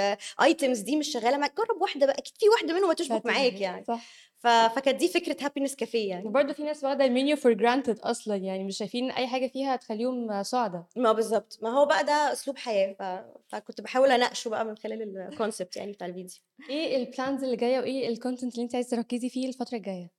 items 0.43 0.83
دي 0.83 0.95
مش 0.95 1.07
شغالة 1.11 1.37
معاك، 1.37 1.57
جرّب 1.57 1.81
واحدة 1.81 2.05
بقى، 2.05 2.15
أكيد 2.17 2.33
في 2.39 2.49
واحدة 2.49 2.73
منهم 2.73 2.89
هتشبك 2.91 3.25
معاك 3.25 3.61
يعني. 3.61 3.85
صح. 3.87 4.01
ف 4.43 4.47
فكانت 4.47 4.99
دي 4.99 5.07
فكرة 5.07 5.47
happiness 5.47 5.71
cafe 5.71 5.95
يعني. 5.95 6.25
وبرضه 6.27 6.53
في 6.53 6.63
ناس 6.63 6.83
واخدة 6.83 7.05
الmenu 7.07 7.37
for 7.37 7.55
granted 7.57 8.05
أصلًا، 8.05 8.35
يعني 8.35 8.63
مش 8.63 8.77
شايفين 8.77 9.03
إن 9.05 9.11
أي 9.11 9.27
حاجة 9.27 9.47
فيها 9.47 9.75
هتخلّيهم 9.75 10.43
سُعدا. 10.43 10.83
ما 10.95 11.11
بالضبط، 11.11 11.59
ما 11.61 11.69
هو 11.69 11.85
بقى 11.85 12.03
ده 12.03 12.11
أسلوب 12.11 12.57
حياة، 12.57 12.93
ف 12.93 13.03
فكنت 13.47 13.81
باحاول 13.81 14.11
أناقشه 14.11 14.49
بقى 14.49 14.65
من 14.65 14.77
خلال 14.77 15.31
الconcept 15.33 15.77
يعني 15.77 15.91
بتاع 15.91 16.07
الفيديو. 16.07 16.35
إيه 16.69 17.05
الplans 17.11 17.43
اللي 17.43 17.55
جاية 17.55 17.79
وإيه 17.79 18.15
الcontent 18.15 18.43
اللي 18.43 18.63
أنتِ 18.63 18.75
عايزة 18.75 18.89
تركّزي 18.97 19.29
فيه 19.29 19.47
الفترة 19.47 19.77
الجاية؟ 19.77 20.11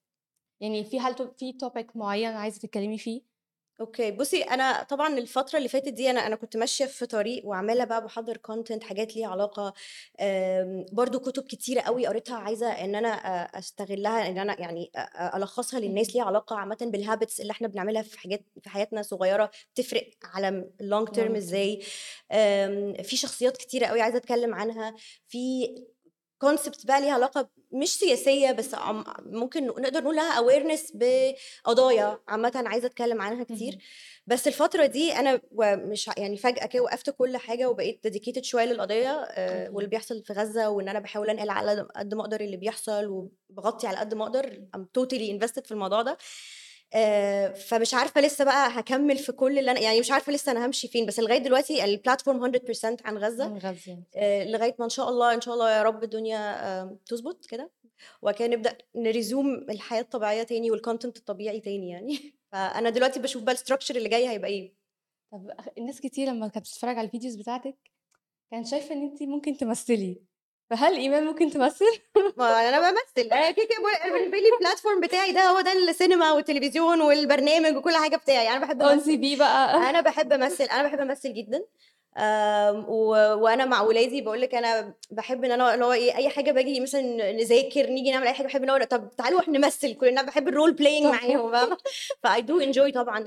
يعني 0.60 0.84
في 0.84 1.00
هل 1.00 1.14
في 1.38 1.52
topic 1.64 1.96
معيّن 1.96 2.32
عايزة 2.32 2.60
تتكلمي 2.60 2.98
فيه؟ 2.98 3.31
أوكي، 3.80 4.10
بُصّي 4.10 4.42
أنا 4.42 4.82
طبعًا 4.82 5.18
الفترة 5.18 5.58
اللي 5.58 5.68
فاتت 5.68 5.88
دي 5.88 6.10
أنا 6.10 6.26
أنا 6.26 6.36
كنت 6.36 6.56
ماشية 6.56 6.84
في 6.86 7.06
طريق 7.06 7.46
وعمّالة 7.46 7.84
بقى 7.84 8.02
باحضّر 8.02 8.38
content 8.48 8.82
حاجات 8.84 9.16
ليها 9.16 9.28
علاقة 9.28 9.74
آمم 10.20 10.86
برضه 10.92 11.18
كُتب 11.18 11.42
كتيرة 11.42 11.80
أوي 11.80 12.06
قريتها 12.06 12.36
عايزة 12.36 12.66
إن 12.72 12.94
أنا 12.94 13.08
أ 13.08 13.58
أستغلّها 13.58 14.28
إن 14.28 14.38
أنا 14.38 14.60
يعني 14.60 14.90
ألخّصها 15.36 15.80
للناس. 15.80 16.14
ليها 16.14 16.24
علاقة 16.24 16.56
عامةً 16.56 16.76
بالhabits 16.96 17.40
اللي 17.40 17.50
إحنا 17.50 17.68
بنعملها 17.68 18.02
في 18.02 18.18
حاجات 18.18 18.44
في 18.62 18.70
حياتنا 18.70 19.02
صغيرة 19.02 19.50
بتفرق 19.74 20.10
على 20.24 20.50
م 20.50 20.64
long 20.82 21.06
term 21.18 21.36
long 21.36 21.36
term. 21.36 21.36
إزاي، 21.36 21.82
آمم 22.32 22.94
في 23.02 23.16
شخصيات 23.16 23.56
كتيرة 23.56 23.86
أوي 23.86 24.00
عايزة 24.00 24.16
أتكلم 24.18 24.54
عنها، 24.54 24.94
في 25.28 25.68
concept 26.44 26.86
بقى 26.86 27.00
ليها 27.00 27.12
علاقة 27.12 27.48
مش 27.72 27.88
سياسية 27.98 28.52
بس 28.52 28.76
ممكن 29.26 29.66
نقدر 29.66 30.00
نقول 30.02 30.16
لها 30.16 30.40
awareness 30.42 30.90
بقضايا 30.94 32.18
عامةً 32.28 32.62
عايزة 32.66 32.86
أتكلم 32.86 33.22
عنها 33.22 33.44
كتير،. 33.44 33.78
بس 34.26 34.48
الفترة 34.48 34.86
دي 34.86 35.12
أنا 35.12 35.40
ومش 35.52 36.08
ع 36.08 36.12
يعني 36.16 36.36
فجأة 36.36 36.66
كده 36.66 36.82
وقّفت 36.82 37.10
كل 37.10 37.36
حاجة 37.36 37.70
وبقيت 37.70 38.06
dedicated 38.08 38.42
شوية 38.42 38.64
للقضية 38.64 39.10
آآ 39.30 39.70
واللي. 39.70 39.88
بيحصل 39.90 40.22
في 40.24 40.32
غزة، 40.32 40.68
وإن 40.70 40.88
أنا 40.88 40.98
باحاول 40.98 41.30
أنقل 41.30 41.50
على 41.50 41.86
قد 41.96 42.14
ما 42.14 42.20
أقدر 42.22 42.40
اللي 42.40 42.56
بيحصل 42.56 43.06
وباغطي 43.50 43.86
على 43.86 43.96
قد 43.98 44.14
ما 44.14 44.24
أقدر 44.24 44.60
I'm 44.76 44.80
totally 45.00 45.30
invested 45.40 45.64
في 45.66 45.72
الموضوع 45.72 46.02
ده، 46.02 46.16
فمش 47.54 47.94
عارفة 47.94 48.20
لسه 48.20 48.44
بقى 48.44 48.70
هاكمّل 48.70 49.18
في 49.18 49.32
كل 49.32 49.58
اللي 49.58 49.70
أنا 49.70 49.80
يعني 49.80 50.00
مش 50.00 50.10
عارفة 50.10 50.32
لسه 50.32 50.52
أنا 50.52 50.64
هامشي 50.64 50.88
فين، 50.88 51.06
بس 51.06 51.20
لغاية 51.20 51.38
دلوقتي 51.38 51.96
الplatform 51.96 52.28
100% 52.28 52.96
عن 53.04 53.18
غزة، 53.18 53.44
عن 53.44 53.58
غزة. 53.58 54.02
آآ 54.16 54.44
لغاية 54.44 54.76
ما 54.78 54.84
إن 54.84 54.90
شاء 54.90 55.08
الله، 55.08 55.34
إن 55.34 55.40
شاء 55.40 55.54
الله 55.54 55.70
يا 55.76 55.82
رب 55.82 56.04
الدنيا 56.04 56.98
تضبط 57.06 57.46
كده، 57.46 57.70
وبعد 58.22 58.34
كده 58.34 58.48
نبدأ 58.48 58.78
نresume 58.96 59.70
الحياة 59.70 60.00
الطبيعية 60.00 60.42
تاني 60.42 60.70
والcontent 60.70 61.04
الطبيعي 61.16 61.60
تاني 61.60 61.90
يعني، 61.90 62.18
فأنا 62.52 62.90
دلوقتي 62.90 63.20
باشوف 63.20 63.42
بقى 63.42 63.56
الstructure 63.56 63.96
اللي 63.96 64.08
جاي 64.08 64.28
هيبقى 64.28 64.50
إيه. 64.50 64.74
طب 65.32 65.50
الناس 65.78 66.00
كتير 66.00 66.28
لمّا 66.28 66.48
كانت 66.48 66.66
بتتفرّج 66.66 66.98
على 66.98 67.06
الفيديوز 67.06 67.34
بتاعتِك، 67.36 67.76
كانت 68.50 68.66
شايفة 68.66 68.94
إن 68.94 69.02
أنتِ 69.02 69.22
ممكن 69.22 69.56
تمثّلي، 69.56 70.22
فهل 70.72 70.96
إيمان 70.96 71.24
ممكن 71.24 71.50
تمثّل؟ 71.50 71.84
ما 72.36 72.68
أنا 72.68 72.80
بامثّل، 72.80 73.32
أنا 73.32 73.50
كده، 73.50 73.64
كده 73.66 74.10
بالنسبة 74.12 74.38
لي 74.38 74.44
الplatform 74.44 75.02
بتاعي 75.02 75.32
ده 75.32 75.40
هو 75.50 75.60
ده 75.60 75.72
السينما 75.72 76.32
والتلفزيون 76.32 77.00
والبرنامج 77.00 77.76
وكل 77.76 77.96
حاجة 77.96 78.16
بتاعي، 78.16 78.48
أنا 78.48 78.58
باحب 78.58 78.82
أنسي 78.82 78.94
أمثّل، 79.10 79.16
بيه 79.16 79.36
بقى. 79.36 79.90
أنا 79.90 80.00
باحب 80.00 80.32
أمثّل، 80.32 80.64
أنا 80.64 80.82
باحب 80.82 81.00
أمثّل 81.00 81.34
جدًا، 81.34 81.64
آمم 82.16 82.84
و 82.88 83.08
وأنا 83.42 83.64
مع 83.64 83.82
ولادي 83.82 84.20
باقول 84.20 84.40
لِك 84.40 84.54
أنا 84.54 84.94
باحب 85.10 85.44
إن 85.44 85.52
أنا 85.52 85.74
اللي 85.74 85.84
هو 85.84 85.92
إيه، 85.92 86.16
أي 86.16 86.28
حاجة 86.28 86.52
باجي 86.52 86.80
مثلًا 86.80 87.32
نذاكر، 87.32 87.86
نيجي 87.86 88.10
نعمل 88.10 88.26
أي 88.26 88.32
حاجة، 88.32 88.46
باحب 88.46 88.62
إن 88.62 88.70
هو 88.70 88.78
طب 88.84 89.10
تعالوا 89.16 89.40
إحنا 89.40 89.58
نمثّل 89.58 89.94
كلنا، 89.94 90.22
الrole 90.48 90.74
playing 90.76 91.02
تحفة. 91.02 91.10
معاهم 91.10 91.52
فاهمة، 91.52 91.76
فI 92.26 92.40
do 92.42 92.66
enjoy 92.72 92.94
طبعًا 92.94 93.24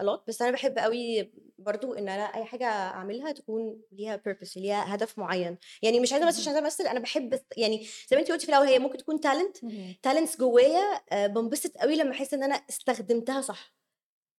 a 0.00 0.02
lot 0.02 0.20
بس 0.28 0.42
أنا 0.42 0.50
باحب 0.50 0.78
أوي 0.78 1.32
برضه 1.58 1.98
إن 1.98 2.08
أنا 2.08 2.22
أي 2.24 2.44
حاجة 2.44 2.64
أعملها 2.66 3.32
تكون 3.32 3.80
ليها 3.92 4.16
purpose 4.28 4.56
ليها 4.56 4.94
هدف 4.94 5.18
معيّن، 5.18 5.56
يعني 5.82 6.00
مش 6.00 6.12
عايزة 6.12 6.26
أمثّل 6.26 6.40
عشان 6.40 6.52
أنا 6.86 7.00
باحب 7.00 7.34
است 7.34 7.46
يعني 7.56 7.86
زي 8.10 8.16
ما 8.16 8.20
أنتِ 8.22 8.32
قُلتِ 8.32 8.42
في 8.42 8.48
الأول 8.48 8.66
هي 8.66 8.78
ممكن 8.78 8.98
تكون 8.98 9.20
اهم. 9.64 9.94
talents 10.08 10.38
جوايا 10.38 11.00
آآ 11.12 11.26
بانبسط 11.26 11.72
أوي 11.82 11.96
لمّا 11.96 12.10
أحس 12.12 12.34
إن 12.34 12.42
أنا 12.42 12.54
استخدمتها 12.54 13.40
صح. 13.40 13.75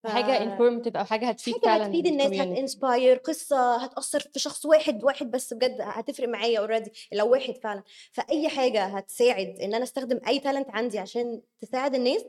ف 0.04 0.08
informative 0.08 0.96
أو 0.98 1.06
حاجة 1.06 1.30
هتفيد 1.30 1.58
حاجة 1.64 1.66
فعلًا 1.66 1.86
هتفيد 1.86 2.08
الناس. 2.08 2.32
هتinspire 2.34 3.18
قصة 3.20 3.76
هتأثّر 3.86 4.20
في 4.20 4.40
شخص 4.40 4.66
واحد، 4.66 5.04
واحد 5.04 5.32
بس 5.32 5.54
بجد 5.54 5.78
هتفرق 5.82 6.28
معايا 6.30 6.68
already 6.68 6.90
لو 7.14 7.32
واحد 7.32 7.54
فعلًا، 7.64 7.84
فأي 8.12 8.50
حاجة 8.50 8.86
هتساعد 8.86 9.48
إن 9.62 9.74
أنا 9.76 9.84
أستخدم 9.84 10.20
أي 10.28 10.40
talent 10.42 10.70
عندي 10.70 11.00
عشان 11.00 11.42
تساعد 11.62 11.96
الناس 11.96 12.26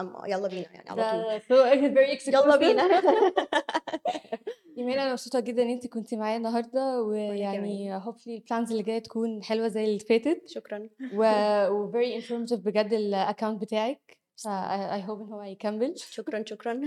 أم 0.00 0.14
يالّا 0.26 0.48
بينا 0.48 0.72
يعني 0.74 0.90
على 0.90 1.04
طول. 1.04 1.26
exclusive. 2.16 2.58
بينا. 2.58 2.88
إيمان 4.78 4.98
أنا 4.98 5.10
مبسوطة 5.12 5.40
جدًا 5.40 5.62
إن 5.62 5.70
أنتِ 5.70 5.86
كنتِ 5.86 6.14
معايا 6.14 6.36
النهارده،. 6.36 7.02
ويعني 7.02 8.00
hopefully 8.00 8.40
الplans 8.40 8.70
اللي 8.70 8.82
جاية 8.82 8.98
تكون 8.98 9.42
حلوة 9.42 9.68
زي 9.68 9.84
اللي 9.84 9.98
فاتت، 9.98 10.42
شكرًا. 10.46 10.88
و 11.10 11.24
وvery 11.68 12.22
informative 12.22 12.60
بجد 12.60 12.90
الaccount 12.94 13.60
بتاعِك، 13.60 14.15
ف 14.36 14.48
I 14.48 15.00
I 15.00 15.06
hope 15.06 15.20
إن 15.20 15.32
هو 15.32 15.40
هيكمّل. 15.40 15.94
شكرًا، 16.16 16.44
شكرًا. 16.46 16.80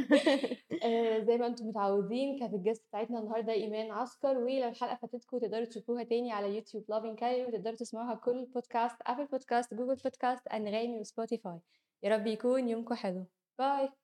آآ 0.84 1.20
زي 1.28 1.38
ما 1.38 1.48
أنتم 1.48 1.68
متعودين 1.68 2.40
كانت 2.40 2.54
الguest 2.54 2.82
بتاعتنا 2.90 3.20
النهارده 3.20 3.54
إيمان 3.54 3.92
عسكر، 3.92 4.38
ولو 4.38 4.68
الحلقة 4.70 4.96
فاتتكم 4.96 5.38
تقدروا 5.40 5.66
تشوفوها 5.66 6.04
تاني 6.04 6.32
على 6.32 6.62
YouTube 6.62 6.84
Loving 6.94 7.20
Cairo 7.20 7.48
وتقدروا 7.48 7.76
تسمعوها 7.76 8.16
كل 8.16 8.48
podcast 8.58 8.96
Apple 9.12 9.28
podcast 9.36 9.68
Google 9.78 10.00
podcast 10.08 10.54
أنغامي 10.54 11.04
وSpotify. 11.04 11.58
يا 12.04 12.10
رب 12.16 12.28
يكون 12.28 12.70
يومكم 12.70 12.96
حلو. 12.96 13.26
باي. 13.60 13.99